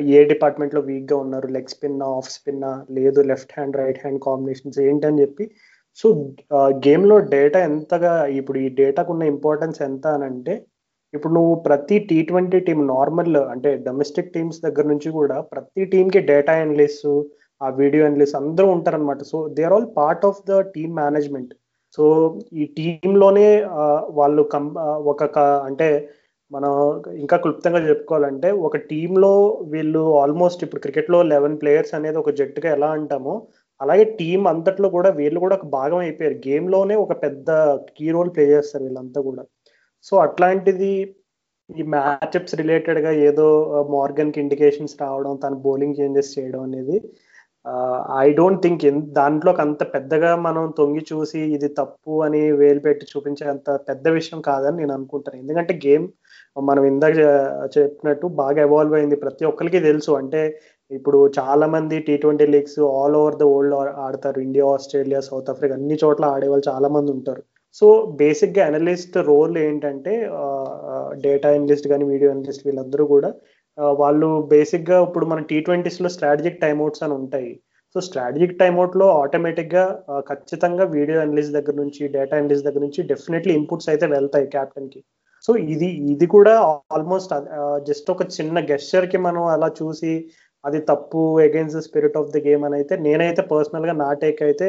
[0.00, 5.20] ఏ డిపార్ట్మెంట్లో వీక్గా ఉన్నారు లెగ్ స్పిన్ ఆఫ్ స్పిన్ లేదు left hand right hand combinations ఏంటని
[5.20, 5.44] చెప్పి.
[5.96, 6.06] సో
[6.86, 10.54] గేమ్లో డేటా ఎంతగా ఇప్పుడు ఈ డేటాకు ఉన్న ఇంపార్టెన్స్ ఎంత అని అంటే
[11.14, 16.20] ఇప్పుడు నువ్వు ప్రతి టీ ట్వంటీ టీమ్ నార్మల్ అంటే డొమెస్టిక్ టీమ్స్ దగ్గర నుంచి కూడా ప్రతి టీంకి
[16.20, 17.06] డేటా అనలిస్ట్
[17.62, 21.54] ఆ వీడియో అనలిస్ట్ అందరూ ఉంటారనమాట so they are all part of the team management
[21.98, 22.04] so
[22.52, 23.64] ఈ టీంలోనే
[24.10, 24.74] వాళ్ళు కం
[25.12, 25.88] ఒక అంటే
[26.50, 26.72] మనం
[27.14, 29.32] ఇంకా క్లుప్తంగా చెప్పుకోవాలంటే ఒక టీంలో
[29.70, 33.34] వీళ్ళు ఆల్మోస్ట్ ఇప్పుడు క్రికెట్లో లెవెన్ ప్లేయర్స్ అనేది ఒక జట్టుగా ఎలా అంటామో
[33.80, 36.34] అలాగే టీం అంతట్లో కూడా వీళ్ళు కూడా ఒక భాగం అయిపోయారు.
[36.48, 37.50] గేమ్లోనే ఒక పెద్ద
[37.96, 39.42] కీ రోల్ ప్లే చేస్తారు వీళ్ళంతా కూడా.
[40.04, 40.90] సో అట్లాంటిది
[41.70, 43.46] ఈ మ్యాచ్అప్స్ రిలేటెడ్గా ఏదో
[43.90, 46.96] మార్గన్కి ఇండికేషన్స్ రావడం తన బౌలింగ్ చేంజెస్ చేయడం అనేది
[48.20, 48.84] ఐ డోంట్ థింక్
[49.18, 54.40] దాంట్లోకి అంత పెద్దగా మనం తొంగి చూసి ఇది తప్పు అని వేలు పెట్టి చూపించే అంత పెద్ద విషయం
[54.40, 55.38] కాదని నేను అనుకుంటాను.
[55.42, 56.06] ఎందుకంటే గేమ్
[56.56, 57.16] మనం ఇందాక
[57.76, 59.16] చెప్పినట్టు బాగా ఎవాల్వ్ అయింది.
[59.16, 60.10] ప్రతి ఒక్కరికి తెలుసు.
[60.20, 60.42] అంటే
[60.90, 64.40] ఇప్పుడు చాలా మంది T twenty leagues all over the world ఆడతారు.
[64.40, 67.42] ఇండియా ఆస్ట్రేలియా సౌత్ ఆఫ్రికా అన్ని చోట్ల ఆడేవాళ్ళు చాలా మంది ఉంటారు.
[67.78, 67.86] సో
[68.20, 70.12] బేసిక్గా అనలిస్ట్ రోల్ ఏంటంటే
[71.24, 73.30] డేటా అనలిస్ట్ కానీ వీడియో అనలిస్ట్ వీళ్ళందరూ కూడా
[74.00, 77.50] వాళ్ళు బేసిక్గా ఇప్పుడు మన టీ ట్వంటీస్లో స్ట్రాటజిక్ టైమ్అవుట్స్ అని ఉంటాయి.
[77.94, 79.84] సో స్ట్రాటజిక్ టైమ్అవుట్లో లో ఆటోమేటిక్గా
[80.28, 85.00] ఖచ్చితంగా వీడియో అనలిస్ట్ దగ్గర నుంచి డేటా అనలిస్ట్ దగ్గర నుంచి డెఫినెట్లీ ఇన్పుట్స్ అయితే వెళ్తాయి క్యాప్టెన్కి
[85.44, 86.54] సో ఇది ఇది కూడా
[86.96, 87.32] ఆల్మోస్ట్
[87.86, 90.12] జస్ట్ ఒక చిన్న గెస్చర్కి మనం అలా చూసి
[90.64, 94.68] అది తప్పు against spirit of the game అని అయితే నేనైతే పర్సనల్గా నా టేక్ అయితే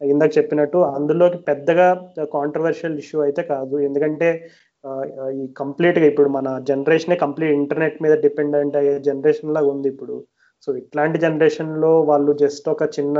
[0.00, 1.86] ఇందాక చెప్పినట్టు అందులోకి పెద్దగా
[2.36, 3.76] కాంట్రవర్షియల్ ఇష్యూ అయితే కాదు.
[3.88, 4.28] ఎందుకంటే
[5.40, 10.16] ఈ కంప్లీట్గా ఇప్పుడు మన జనరేషనే కంప్లీట్ ఇంటర్నెట్ మీద డిపెండెంట్ అయ్యే జనరేషన్ లాగా ఉంది ఇప్పుడు.
[10.64, 13.18] సో ఇట్లాంటి జనరేషన్లో వాళ్ళు జస్ట్ ఒక చిన్న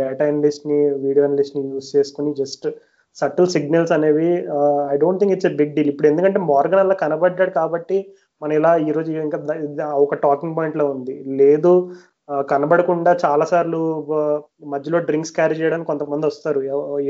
[0.00, 2.66] డేటా అనలిస్ట్ని వీడియో అనలిస్ట్ని యూస్ చేసుకుని జస్ట్
[3.16, 4.30] సటిల్ సిగ్నల్స్ అనేవి
[4.92, 7.98] I don't think it's a big deal ఇప్పుడు ఎందుకంటే మార్గన్ అలా కనబడ్డాడు కాబట్టి
[8.42, 9.38] మన ఇలా ఈ రోజు ఇంకా
[10.04, 11.14] ఒక టాకింగ్ పాయింట్లో ఉంది.
[11.40, 11.72] లేదు
[12.50, 13.80] కనబడకుండా చాలా సార్లు
[14.72, 16.60] మధ్యలో డ్రింక్స్ క్యారీ చేయడానికి కొంతమంది వస్తారు.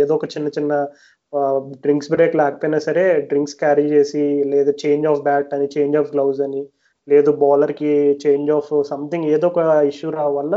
[0.02, 0.72] ఏదో ఒక చిన్న చిన్న
[1.84, 6.40] డ్రింక్స్ బ్రేక్ లేకపోయినా సరే డ్రింక్స్ క్యారీ చేసి లేదు చేంజ్ ఆఫ్ బ్యాట్ అని చేంజ్ ఆఫ్ గ్లౌజ్
[6.40, 6.62] అని
[7.08, 7.92] లేదు బౌలర్కి
[8.26, 9.60] చేంజ్ ఆఫ్ సంథింగ్ ఏదో ఒక
[9.92, 10.54] ఇష్యూ రావడం వల్ల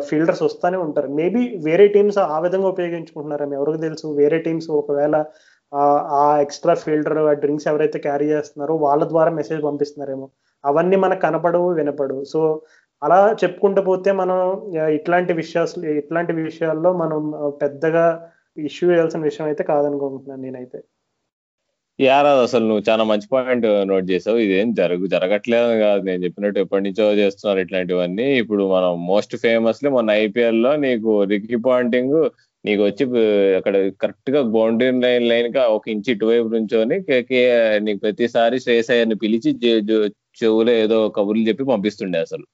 [0.00, 1.08] ఫీల్డర్స్ వస్తూనే ఉంటారు.
[1.18, 4.06] మేబీ వేరే టీమ్స్ ఆ విధంగా ఉపయోగించుకుంటున్నారేమో ఎవరికి తెలుసు?
[4.20, 5.16] వేరే టీమ్స్ ఒకవేళ
[6.20, 10.26] ఆ ఎక్స్ట్రా ఫీల్డర్ ఆ డ్రింక్స్ ఎవరైతే క్యారీ చేస్తున్నారో వాళ్ళ ద్వారా మెసేజ్ పంపిస్తున్నారేమో.
[10.64, 12.22] అవన్నీ మనకు కనపడవు వినపడవు.
[12.24, 12.40] సో
[13.02, 14.38] అలా చెప్పుకుంటూ పోతే మనం
[14.98, 17.20] ఇట్లాంటి విషయాలు ఇట్లాంటి విషయాల్లో మనం
[17.62, 18.04] పెద్దగా
[18.56, 20.78] ఇష్యూ చేయాల్సిన విషయం అయితే కాదనుకుంటున్నాను నేనైతే.
[21.98, 24.38] యారాదు అసలు నువ్వు చాలా మంచి పాయింట్ నోట్ చేసావు.
[24.38, 26.02] ఇదేం జరుగు జరగట్లేదు కాదు.
[26.08, 28.26] నేను చెప్పినట్టు ఎప్పటి నుంచో చేస్తున్నారు ఇట్లాంటివన్నీ.
[28.42, 32.16] ఇప్పుడు మనం మోస్ట్ ఫేమస్ ఫేమస్లీ మొన్న ఐపీఎల్లో నీకు రికీ పాయింటింగ్
[32.64, 33.04] నీకు వచ్చి
[33.58, 36.96] అక్కడ కరెక్ట్గా బౌండరీ లైన్ లైన్గా ఒక ఇంచి ఇటువైపు నుంచోని
[37.86, 39.50] నీకు ప్రతిసారి శ్రేయస్ అయ్యర్ని పిలిచి
[40.40, 42.46] చెవులో ఏదో కబుర్లు చెప్పి పంపిస్తుండే అసలు.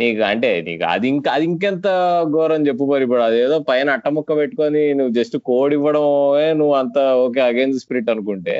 [0.00, 1.88] నీకు అంటే నీకు అది ఇంకా అది ఇంకెంత
[2.34, 3.22] ఘోరం చెప్పు మరి ఇప్పుడు.
[3.28, 8.56] అదేదో పైన అట్టముక్క పెట్టుకొని నువ్వు జస్ట్ కోడ్ ఇవ్వడమే నువ్వు అంత ఓకే అగైన్స్ స్పిరిట్ అనుకుంటే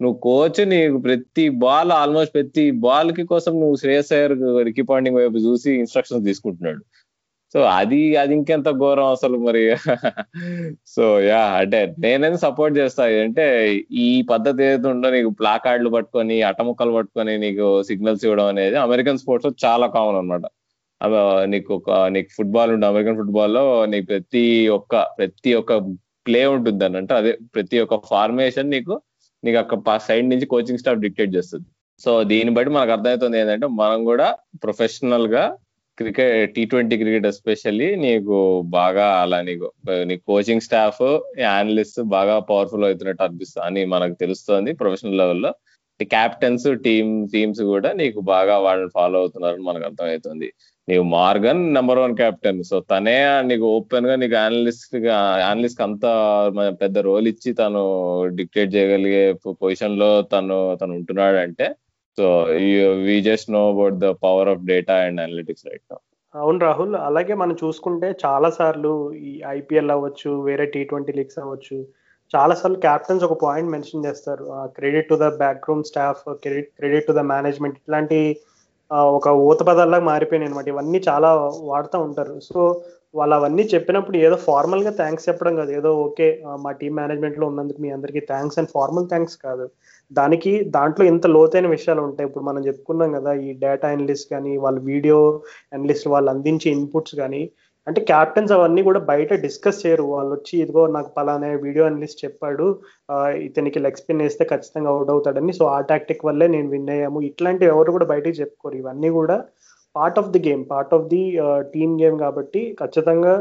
[0.00, 4.34] నువ్వు కోచ్ నీకు ప్రతి బాల్ ఆల్మోస్ట్ ప్రతి బాల్కి కోసం నువ్వు శ్రేయస్ అయ్యర్
[4.68, 6.82] రికీ పాయింటింగ్ వైపు చూసి ఇన్స్ట్రక్షన్స్ తీసుకుంటున్నాడు.
[7.54, 9.62] సో అది అది ఇంకెంత ఘోరం అసలు మరి.
[10.94, 13.46] సో యా అంటే నేనేది సపోర్ట్ చేస్తా అంటే
[14.04, 19.52] ఈ పద్ధతి ఏదైతే ఉందో నీకు ప్లాకార్డులు పట్టుకొని అటముక్కలు పట్టుకొని నీకు సిగ్నల్స్ ఇవ్వడం అనేది అమెరికన్ స్పోర్ట్స్లో
[19.64, 20.44] చాలా కామన్ అనమాట
[21.46, 25.72] నీకు ఒక నీకు ఫుట్బాల్ ఉంటుంది అమెరికన్ ఫుట్బాల్లో నీకు ప్రతి ఒక్క ప్రతి ఒక్క
[26.26, 29.02] ప్లే ఉంటుంది అని అంటే అదే ప్రతి ఒక్క ఫార్మేషన్ నీకు
[29.44, 31.66] నీకు అక్కడ సైడ్ నుంచి కోచింగ్ స్టాఫ్ డిక్టేట్ చేస్తుంది.
[32.00, 35.56] సో దీన్ని బట్టి మనకు అర్థమవుతుంది ఏంటంటే మనం కూడా ప్రొఫెషనల్గా
[35.98, 39.72] cricket T twenty cricket especially నీకు బాగా అలా నీకు
[40.04, 41.02] నీ కోచింగ్ స్టాఫ్
[41.58, 45.54] అనలిస్ట్ బాగా పవర్ఫుల్ అవుతున్నట్టు అనిపిస్తుంది అని మనకు తెలుస్తుంది ప్రొఫెషనల్ లెవెల్లో
[46.10, 50.52] క్యాప్టెన్స్ టీమ్ టీమ్స్ కూడా నీకు బాగా వాళ్ళని ఫాలో అవుతున్నారని మనకు అర్థమవుతుంది.
[50.88, 54.96] నీవు Morgan number one captain so తనే నీకు ఓపెన్గా నీకు అనలిస్ట్
[55.50, 56.04] అనలిస్ట్ అంత
[56.80, 57.82] పెద్ద రోల్ ఇచ్చి తను
[58.34, 61.68] డిక్టేట్ చేయగలిగే పొజిషన్లో తను తను ఉంటున్నాడు అంటే
[62.18, 62.26] so
[63.04, 65.94] we just know about the power of data and analytics right
[66.34, 71.78] అవును రాహుల్ అలాగే మనం చూసుకుంటే చాలా సార్లు ఈ ఐపీఎల్ అవ్వచ్చు వేరే టీ ట్వంటీ లీగ్స్ అవ్వచ్చు
[72.34, 74.44] చాలా సార్లు క్యాప్టెన్స్ ఒక పాయింట్ మెన్షన్ చేస్తారు.
[74.66, 78.20] Credit to the back room staff credit credit to the management ఇట్లాంటి
[79.18, 81.28] ఒక ఊత పదాల్లాగా మారిపోయినాయి అనమాట ఇవన్నీ చాలా
[81.70, 82.34] వాడుతూ ఉంటారు.
[82.48, 82.60] సో
[83.18, 85.70] వాళ్ళు అవన్నీ చెప్పినప్పుడు ఏదో ఫార్మల్గా థ్యాంక్స్ చెప్పడం కాదు.
[85.78, 86.26] ఏదో ఓకే
[86.64, 89.66] మా టీం మేనేజ్మెంట్లో ఉన్నందుకు మీ అందరికీ థ్యాంక్స్ అండ్ ఫార్మల్ థ్యాంక్స్ కాదు.
[90.10, 92.28] దానికి దాంట్లో ఇంత లోతైన విషయాలు ఉంటాయి.
[92.28, 95.18] ఇప్పుడు మనం చెప్పుకున్నాం కదా ఈ డేటా అనలిస్ట్ కానీ వాళ్ళ వీడియో
[95.76, 97.42] అనలిస్ట్ వాళ్ళు అందించే ఇన్పుట్స్ కానీ
[97.86, 100.04] అంటే క్యాప్టెన్స్ అవన్నీ కూడా బయట డిస్కస్ చేయరు.
[100.14, 102.66] వాళ్ళు వచ్చి ఇదిగో నాకు పలానా వీడియో అనలిస్ట్ చెప్పాడు.
[103.46, 105.52] ఇతనికి లెగ్ స్పిన్ వేస్తే ఖచ్చితంగా అవుట్ అవుతాడని.
[105.58, 107.20] సో ఆ టాక్టిక్ వల్లే నేను విన్ అయ్యాము.
[107.30, 108.76] ఇట్లాంటివి ఎవరు కూడా బయటకి చెప్పుకోరు.
[108.82, 109.36] ఇవన్నీ కూడా
[109.96, 111.22] part of the game part of the
[111.74, 113.34] team game కాబట్టి ఖచ్చితంగా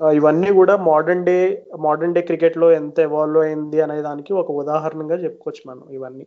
[0.00, 1.36] ఇవన్నీ కూడా మోడర్న్ డే
[1.80, 6.24] మోడర్న్ డే క్రికెట్లో ఎంత ఎవాల్వ్ అయింది అనే దానికి ఒక ఉదాహరణగా చెప్పుకోవచ్చు మనం ఇవన్నీ.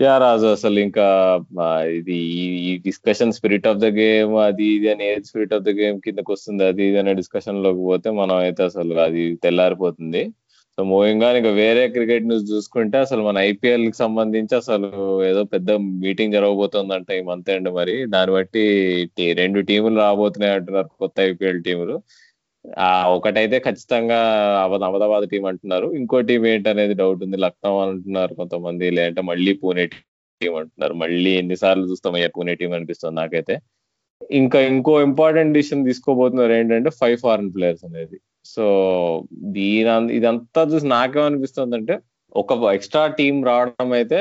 [0.00, 1.06] యా రాజు అసలు ఇంకా
[1.96, 2.18] ఇది
[2.68, 6.30] ఈ discussion spirit of the game అది ఇది అని ఏది స్పిరిట్ ఆఫ్ ద గేమ్ కిందకు
[6.34, 10.22] వస్తుంది అది ఇది అనే డిస్కషన్లోకి పోతే మనం అయితే అసలు అది తెల్లారిపోతుంది.
[10.78, 14.88] సో మూవింగ్గా ఇంకా వేరే క్రికెట్ న్యూస్ చూసుకుంటే అసలు మన ఐపీఎల్కి సంబంధించి అసలు
[15.30, 15.70] ఏదో పెద్ద
[16.04, 17.96] మీటింగ్ జరగబోతుందంట ఈ మంత్ అండ్ మరి.
[18.14, 18.64] దాన్ని బట్టి
[19.42, 21.96] రెండు టీములు రాబోతున్నాయి అంటున్నారు కొత్త ఐపీఎల్ టీములు
[22.78, 24.18] ఆ ఒకటైతే ఖచ్చితంగా
[24.64, 25.86] అహ్మదాబాద్ టీం అంటున్నారు.
[25.94, 27.36] ఇంకో టీం ఏంటనేది డౌట్ ఉంది.
[27.36, 28.86] లక్నో అంటున్నారు కొంతమంది.
[28.90, 29.84] లేదంటే మళ్ళీ పూణే
[30.40, 30.94] టీం అంటున్నారు.
[30.94, 33.56] మళ్ళీ ఎన్నిసార్లు చూస్తామయ్యా పూణే టీం అనిపిస్తుంది నాకైతే.
[34.38, 38.16] ఇంకా ఇంకో ఇంపార్టెంట్ డిసిషన్ తీసుకోబోతున్నారు ఏంటంటే ఫైవ్ ఫారెన్ ప్లేయర్స్ అనేది.
[38.44, 38.64] సో
[39.56, 41.94] దీని ఇదంతా చూసి నాకేమనిపిస్తుంది అంటే
[42.38, 44.18] ఒక ఎక్స్ట్రా టీం రావడం అయితే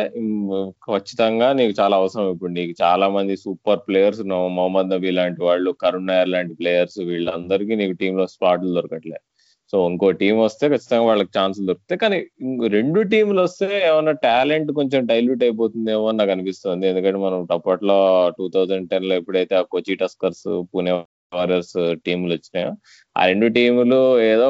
[0.86, 2.52] ఖచ్చితంగా నీకు చాలా అవసరం ఇప్పుడు.
[2.58, 4.22] నీకు చాలా మంది సూపర్ ప్లేయర్స్
[4.58, 9.20] మొహమ్మద్ నబీ లాంటి వాళ్ళు కరుణ్ నాయర్ లాంటి ప్లేయర్స్ వీళ్ళందరికీ నీకు టీంలో స్పాట్లు దొరకట్లే.
[9.74, 12.00] సో ఇంకో టీం వస్తే ఖచ్చితంగా వాళ్ళకి ఛాన్సులు దొరుకుతాయి.
[12.04, 12.20] కానీ
[12.78, 16.86] రెండు టీంలు వస్తే ఏమైనా టాలెంట్ కొంచెం డైల్యూట్ అయిపోతుందేమో అని నాకు అనిపిస్తుంది.
[16.92, 17.98] ఎందుకంటే మనం అప్పట్లో
[18.38, 20.96] టూ థౌజండ్ టెన్లో ఎప్పుడైతే ఆ కొచి టస్కర్స్ పుణె
[21.38, 21.76] వారియర్స్
[22.06, 22.72] టీములు uh, వచ్చినాయో.
[23.16, 24.00] ఆ రెండు టీములు
[24.32, 24.50] ఏదో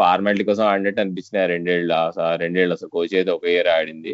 [0.00, 1.94] ఫార్మాలిటీ కోసం ఆడినట్టు అనిపించినాయి రెండేళ్ళు.
[2.44, 4.12] రెండేళ్ళు అసలు కోచ్ అయితే ఒక ఇయర్ ఆడింది.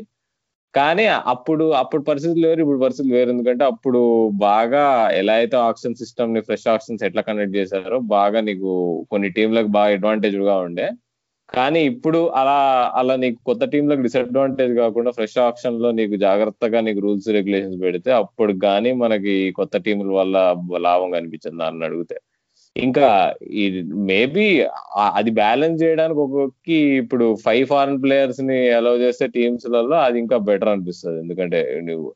[0.74, 3.30] కానీ అప్పుడు అప్పుడు పరిస్థితులు వేరు ఇప్పుడు పరిస్థితులు వేరు.
[3.30, 4.00] ఎందుకంటే అప్పుడు
[4.48, 4.84] బాగా
[5.20, 8.70] ఎలా అయితే ఆప్షన్ సిస్టమ్ని ఫ్రెష్ ఆప్షన్స్ ఎట్లా కనెక్ట్ చేశారో బాగా నీకు
[9.12, 10.88] కొన్ని టీంలకు బాగా అడ్వాంటేజ్గా ఉండే.
[11.52, 12.56] కానీ ఇప్పుడు అలా
[13.00, 18.52] అలా నీకు కొత్త టీంలకు డిసడ్వాంటేజ్ కాకుండా ఫ్రెష్ ఆప్షన్లో నీకు జాగ్రత్తగా నీకు రూల్స్ రెగ్యులేషన్స్ పెడితే అప్పుడు
[18.66, 20.36] కానీ మనకి కొత్త టీముల వల్ల
[20.88, 22.18] లాభం కనిపించింది అని అడిగితే.
[22.76, 23.06] ఇంకా
[23.62, 23.64] ఈ
[24.10, 24.44] మేబీ
[25.18, 31.18] అది బ్యాలెన్స్ చేయడానికి ఒక్కొక్కకి ఇప్పుడు ఫైవ్ ఫారెన్ ప్లేయర్స్ని అలౌ చేస్తే టీమ్స్లలో అది ఇంకా బెటర్ అనిపిస్తుంది.
[31.24, 32.08] ఎందుకంటే నువ్వు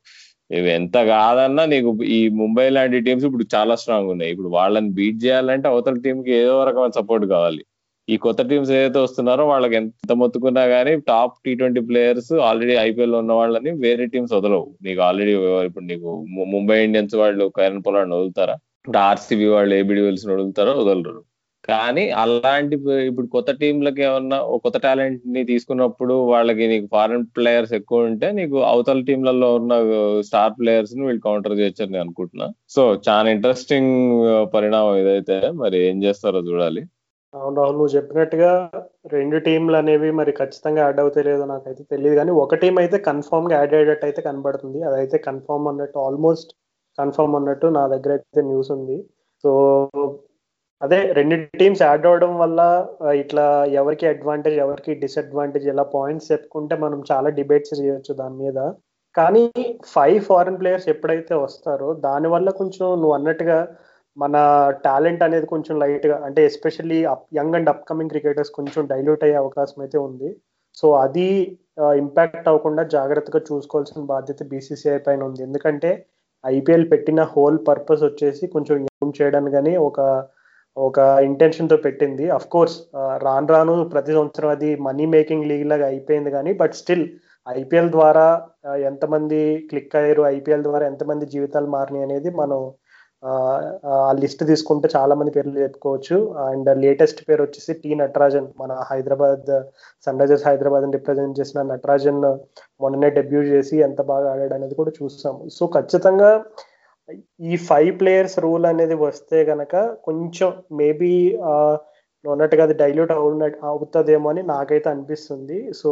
[0.51, 4.31] ఇవి ఎంత కాదన్నా నీకు ఈ ముంబై లాంటి టీమ్స్ ఇప్పుడు చాలా స్ట్రాంగ్ ఉన్నాయి.
[4.33, 7.63] ఇప్పుడు వాళ్ళని బీట్ చేయాలంటే అవతల టీం కి ఏదో రకమైన సపోర్ట్ కావాలి.
[8.09, 13.15] ఈ కొత్త టీమ్స్ ఏదైతే వస్తున్నారో వాళ్ళకి ఎంత మొత్తుకున్నా కానీ top T twenty players already IPL
[13.21, 14.67] ఉన్న వాళ్ళని వేరే టీమ్స్ వదలవు.
[14.83, 15.31] నీకు ఆల్రెడీ
[15.67, 16.09] ఇప్పుడు నీకు
[16.55, 18.55] ముంబై ఇండియన్స్ వాళ్ళు కరణ్ పొలాన్ని వదులుతారా?
[18.83, 21.21] ఇప్పుడు ఆర్సీబీ వాళ్ళు ఏబిడి విల్స్ వదులుతారో వదలరు.
[21.69, 22.75] కానీ అలాంటి
[23.09, 29.01] ఇప్పుడు కొత్త టీంలకి ఏమన్నా కొత్త టాలెంట్ని తీసుకున్నప్పుడు వాళ్ళకి నీకు ఫారెన్ ప్లేయర్స్ ఎక్కువ ఉంటే నీకు అవతల
[29.07, 29.73] టీంలలో ఉన్న
[30.21, 32.47] స్టార్ ప్లేయర్స్ని వీళ్ళు కౌంటర్ చేయొచ్చని నేను అనుకుంటున్నా.
[32.69, 33.93] సో చాలా ఇంట్రెస్టింగ్
[34.53, 35.39] పరిణామం ఇదైతే.
[35.61, 36.83] మరి ఏం చేస్తారో చూడాలి.
[37.35, 38.51] అవును రాహుల్ నువ్వు చెప్పినట్టుగా
[39.13, 43.55] రెండు టీంలు అనేవి మరి ఖచ్చితంగా యాడ్ అవుతాయి లేదో నాకైతే తెలియదు కానీ ఒక టీం అయితే కన్ఫర్మ్గా
[43.59, 44.79] యాడ్ అయ్యేటట్టు అయితే కనబడుతుంది.
[44.89, 46.51] అదైతే కన్ఫర్మ్ అన్నట్టు ఆల్మోస్ట్
[46.97, 48.97] కన్ఫర్మ్ అన్నట్టు నా దగ్గర అయితే న్యూస్ ఉంది.
[49.43, 49.51] సో
[50.81, 52.61] అదే రెండు టీమ్స్ యాడ్ అవడం వల్ల
[53.23, 53.45] ఇట్లా
[53.81, 58.59] ఎవరికి అడ్వాంటేజ్ ఎవరికి డిసడ్వాంటేజ్ ఇలా పాయింట్స్ చెప్పుకుంటే మనం చాలా డిబేట్స్ చేయొచ్చు దాని మీద.
[59.15, 59.43] కానీ
[59.95, 63.59] ఫైవ్ ఫారెన్ ప్లేయర్స్ ఎప్పుడైతే వస్తారో దానివల్ల కొంచెం నువ్వు అన్నట్టుగా
[64.17, 64.35] మన
[64.85, 66.99] టాలెంట్ అనేది కొంచెం లైట్గా అంటే especially
[67.39, 70.29] young and upcoming cricketers కొంచెం డైల్యూట్ అయ్యే అవకాశం అయితే ఉంది.
[70.77, 71.27] సో అది
[72.01, 75.41] ఇంపాక్ట్ అవ్వకుండా జాగ్రత్తగా చూసుకోవాల్సిన బాధ్యత బీసీసీఐ పైన ఉంది.
[75.47, 75.91] ఎందుకంటే
[76.43, 79.99] ఐపీఎల్ పెట్టిన హోల్ పర్పస్ వచ్చేసి కొంచెం యంగ్ చేయడానికి కానీ ఒక
[80.77, 82.25] ఒక ఇంటెన్షన్తో పెట్టింది.
[82.37, 82.75] అఫ్ కోర్స్
[83.25, 87.05] రాను రాను ప్రతి సంవత్సరం అది మనీ మేకింగ్ లీగ్ లాగా అయిపోయింది కానీ బట్ స్టిల్
[87.47, 88.25] ఐపీఎల్ ద్వారా
[88.89, 89.39] ఎంతమంది
[89.69, 92.59] క్లిక్ అయ్యారు ఐపీఎల్ ద్వారా ఎంతమంది జీవితాలు మారినాయి అనేది మనం
[93.95, 96.17] ఆ లిస్ట్ తీసుకుంటే చాలా మంది పేర్లు చెప్పుకోవచ్చు.
[96.47, 98.47] అండ్ లేటెస్ట్ పేరు వచ్చేసి టీ నటరాజన్.
[98.61, 99.51] మన Hyderabad
[100.05, 102.21] Sunrisers Hyderabad represent చేసిన నటరాజన్
[102.83, 105.41] మొన్ననే డెబ్యూ చేసి ఎంత బాగా ఆడాడు అనేది కూడా చూసాము.
[105.57, 106.31] సో ఖచ్చితంగా
[107.49, 109.75] ఈ ఫైవ్ ప్లేయర్స్ రూల్ అనేది వస్తే గనక
[110.07, 110.51] కొంచెం
[110.81, 111.13] మేబీ
[112.25, 115.57] ఉన్నట్టుగా అది డైల్యూట్ అవునట్టు అవుతుందేమో అని నాకైతే అనిపిస్తుంది.
[115.81, 115.89] సో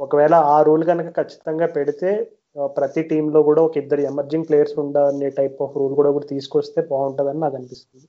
[0.00, 2.10] ఒకవేళ ఆ రూల్ కనుక ఖచ్చితంగా పెడితే
[2.76, 7.42] ప్రతి టీంలో కూడా ఒక ఇద్దరు ఎమర్జింగ్ ప్లేయర్స్ ఉండాలనే టైప్ ఆఫ్ రూల్ కూడా కూడా తీసుకొస్తే బాగుంటుందని
[7.44, 8.06] నాకు అనిపిస్తుంది.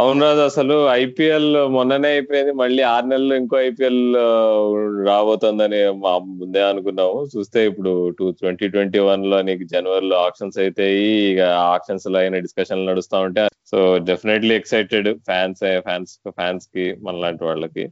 [0.00, 2.52] అవును రాజు అసలు ఐపీఎల్ మొన్ననే అయిపోయింది.
[2.60, 4.00] మళ్ళీ ఆరు నెలలు ఇంకో ఐపీఎల్
[5.08, 7.20] రాబోతుందని మా ముందే అనుకున్నాము.
[7.34, 10.86] చూస్తే ఇప్పుడు టూ ట్వంటీ ట్వంటీ వన్లో నీకు జనవరిలో ఆప్షన్స్ అయితే
[11.30, 11.40] ఇక
[11.74, 13.80] ఆప్షన్స్లో అయిన డిస్కషన్లు నడుస్తూ ఉంటాయి so
[14.10, 17.86] definitely excited fans fans ఫ్యాన్స్కి మనలాంటి వాళ్ళకి.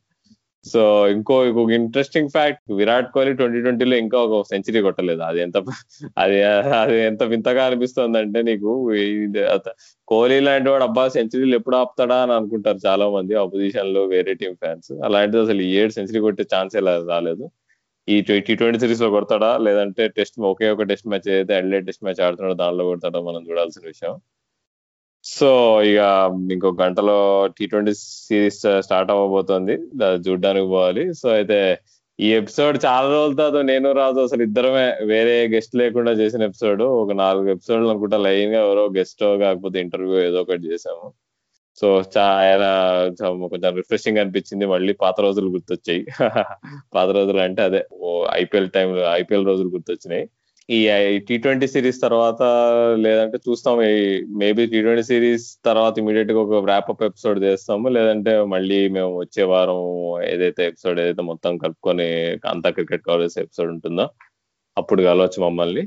[0.72, 5.22] సో ఇంకో ఇంకొక interesting fact Virat Kohli twenty ట్వంటీలో ఇంకా ఒక సెంచరీ కొట్టలేదు.
[5.22, 5.56] అది ఎంత
[6.18, 6.38] అది
[6.82, 8.72] అది ఎంత వింతగా అనిపిస్తుంది అంటే నీకు
[10.12, 14.92] కోహ్లీ లాంటి వాడు అబ్బా సెంచరీలు ఎప్పుడు ఆపుతాడా అని అనుకుంటారు చాలా మంది అపోజిషన్లో వేరే టీం ఫ్యాన్స్
[15.08, 17.46] అలాంటిది అసలు ఈ ఏడు సెంచరీ కొట్టే ఛాన్స్ ఎలా రాలేదు.
[18.08, 19.58] ఈ టీ ట్వంటీ సిరీస్లో కొడతాడా?
[19.58, 23.82] లేదంటే టెస్ట్ ఒకే ఒక టెస్ట్ మ్యాచ్ ఏదైతే అడ్లైట్ టెస్ట్ మ్యాచ్ ఆడుతున్నాడో దానిలో కొడతాడో మనం చూడాల్సిన
[23.86, 24.14] విషయం.
[25.28, 25.98] సో ఇక
[26.52, 29.74] ఇంకో గంటలో టీ ట్వంటీ సిరీస్ స్టార్ట్ అవ్వబోతోంది.
[30.28, 31.14] చూడడానికి పోవాలి.
[31.14, 31.78] సో అయితే
[32.20, 36.82] ఈ ఎపిసోడ్ చాలా రోజుల తర్వాత నేను రాదు అసలు ఇద్దరమే వేరే గెస్ట్ లేకుండా చేసిన ఎపిసోడ్.
[36.82, 41.12] ఒక నాలుగు ఎపిసోడ్లు అనుకుంటా లైన్గా ఎవరో గెస్ట్ కాకపోతే ఇంటర్వ్యూ ఏదో ఒకటి చేసాము
[41.80, 42.70] సో చాలా
[43.48, 44.66] కొంచెం రిఫ్రెషింగ్ అనిపించింది.
[44.66, 46.06] మళ్ళీ పాత రోజులు గుర్తొచ్చాయి.
[46.94, 47.86] పాత రోజులు అంటే అదే
[48.32, 50.28] ఐపీఎల్ టైం ఐపీఎల్ రోజులు గుర్తొచ్చినాయి.
[50.68, 50.78] ఈ
[51.28, 52.42] టీ ట్వంటీ సిరీస్ తర్వాత
[52.98, 53.76] లేదంటే చూస్తాం.
[54.38, 57.88] మేబీ టీ ట్వంటీ సిరీస్ తర్వాత ఇమీడియట్గా ఒక అప్ ఎపిసోడ్ చేస్తాము.
[57.88, 59.80] లేదంటే మళ్ళీ మేము వచ్చే వారం
[60.32, 62.08] ఏదైతే ఎపిసోడ్ ఏదైతే మొత్తం కలుపుకొని
[62.52, 64.06] అంతా క్రికెట్ కవరేజ్ ఎపిసోడ్ ఉంటుందో
[64.76, 65.84] అప్పుడు కలవచ్చు మమ్మల్ని.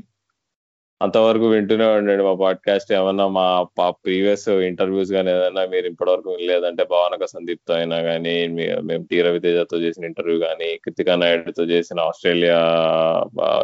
[1.02, 7.26] అంతవరకు వింటూనే ఉండండి మా పాడ్కాస్ట్ ఏమన్నా మా ప్రీవియస్ ఇంటర్వ్యూస్ కానీ ఏదైనా మీరు ఇప్పటివరకు లేదంటే భావనక
[7.26, 8.48] సందీప్తో అయినా కానీ
[8.82, 12.58] మేము టీ రవితేజతో చేసిన ఇంటర్వ్యూ కానీ కృతికా నాయుడుతో చేసిన ఆస్ట్రేలియా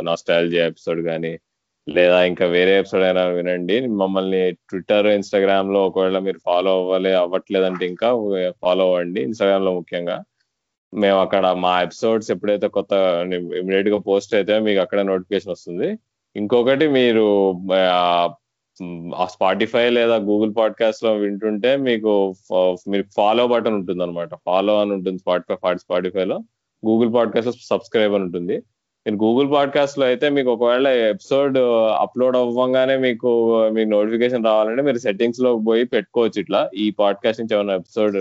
[0.00, 1.38] నాస్టాలజీ ఎపిసోడ్ కానీ
[1.88, 3.86] లేదా ఇంకా వేరే ఎపిసోడ్ అయినా వినండి.
[3.86, 8.08] మమ్మల్ని ట్విట్టర్ ఇన్స్టాగ్రామ్లో ఒకవేళ మీరు ఫాలో అవ్వలే అవ్వట్లేదంటే ఇంకా
[8.62, 9.22] ఫాలో అవ్వండి.
[9.22, 10.24] ఇన్స్టాగ్రామ్లో ముఖ్యంగా.
[10.94, 12.92] మేము అక్కడ మా ఎపిసోడ్స్ ఎప్పుడైతే కొత్త
[13.34, 15.98] ఇమీడియట్గా పోస్ట్ అయితే మీకు అక్కడ నోటిఫికేషన్ వస్తుంది.
[16.36, 17.52] ఇంకొకటి మీరు
[19.14, 22.34] ఆ స్పాటిఫై లేదా గూగుల్ పాడ్కాస్ట్లో వింటుంటే మీకు
[22.88, 26.36] మీరు ఫాలో బటన్ ఉంటుంది అనమాట ఫాలో అని ఉంటుంది స్పాటిఫై స్పాటిఫై లో.
[26.86, 28.56] గూగుల్ పాడ్కాస్ట్లో సబ్స్క్రైబ్ అని ఉంటుంది.
[29.06, 31.58] మీరు గూగుల్ పాడ్కాస్ట్లో అయితే మీకు ఒకవేళ ఎపిసోడ్
[32.00, 33.30] అప్లోడ్ అవ్వగానే మీకు
[33.68, 36.70] మీకు నోటిఫికేషన్ రావాలంటే మీరు సెట్టింగ్స్లో పోయి పెట్టుకోవచ్చు ఇట్లా.
[36.74, 38.16] ఈ పాడ్కాస్ట్ నుంచి ఏమైనా ఎపిసోడ్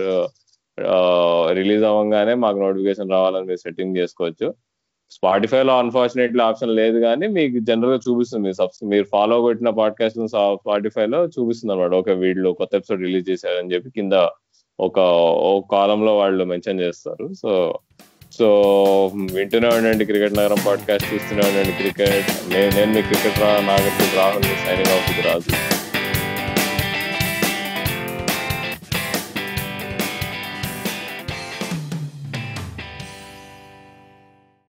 [1.56, 4.54] రిలీజ్ అవ్వగానే మాకు నోటిఫికేషన్ రావాలని మీరు సెట్టింగ్ చేసుకోవచ్చు.
[5.10, 8.52] స్పాటిఫైలో అన్ఫార్చునేట్లీ ఆప్షన్ లేదు కానీ మీకు జనరల్గా చూపిస్తుంది.
[8.84, 14.12] మీరు ఫాలో కొట్టిన పాడ్కాస్ట్ స్పాటిఫైలో చూపిస్తుంది అనమాట ఒక వీడియో కొత్త ఎపిసోడ్ రిలీజ్ చేశారని చెప్పి కింద
[14.80, 15.00] ఒక
[15.72, 17.32] కాలంలో వాళ్ళు మెన్షన్ చేస్తారు.
[17.42, 17.78] సో
[18.32, 18.46] సో
[19.32, 22.52] వింటూనే ఉండండి క్రికెట్ నగరం పాడ్కాస్ట్ చూస్తూనే ఉండండి క్రికెట్.
[22.52, 25.75] నేను మీ క్రికెట్ రా నాగర్జున రాహుల్ సైనింగ్ ఆఫ్ రాజు.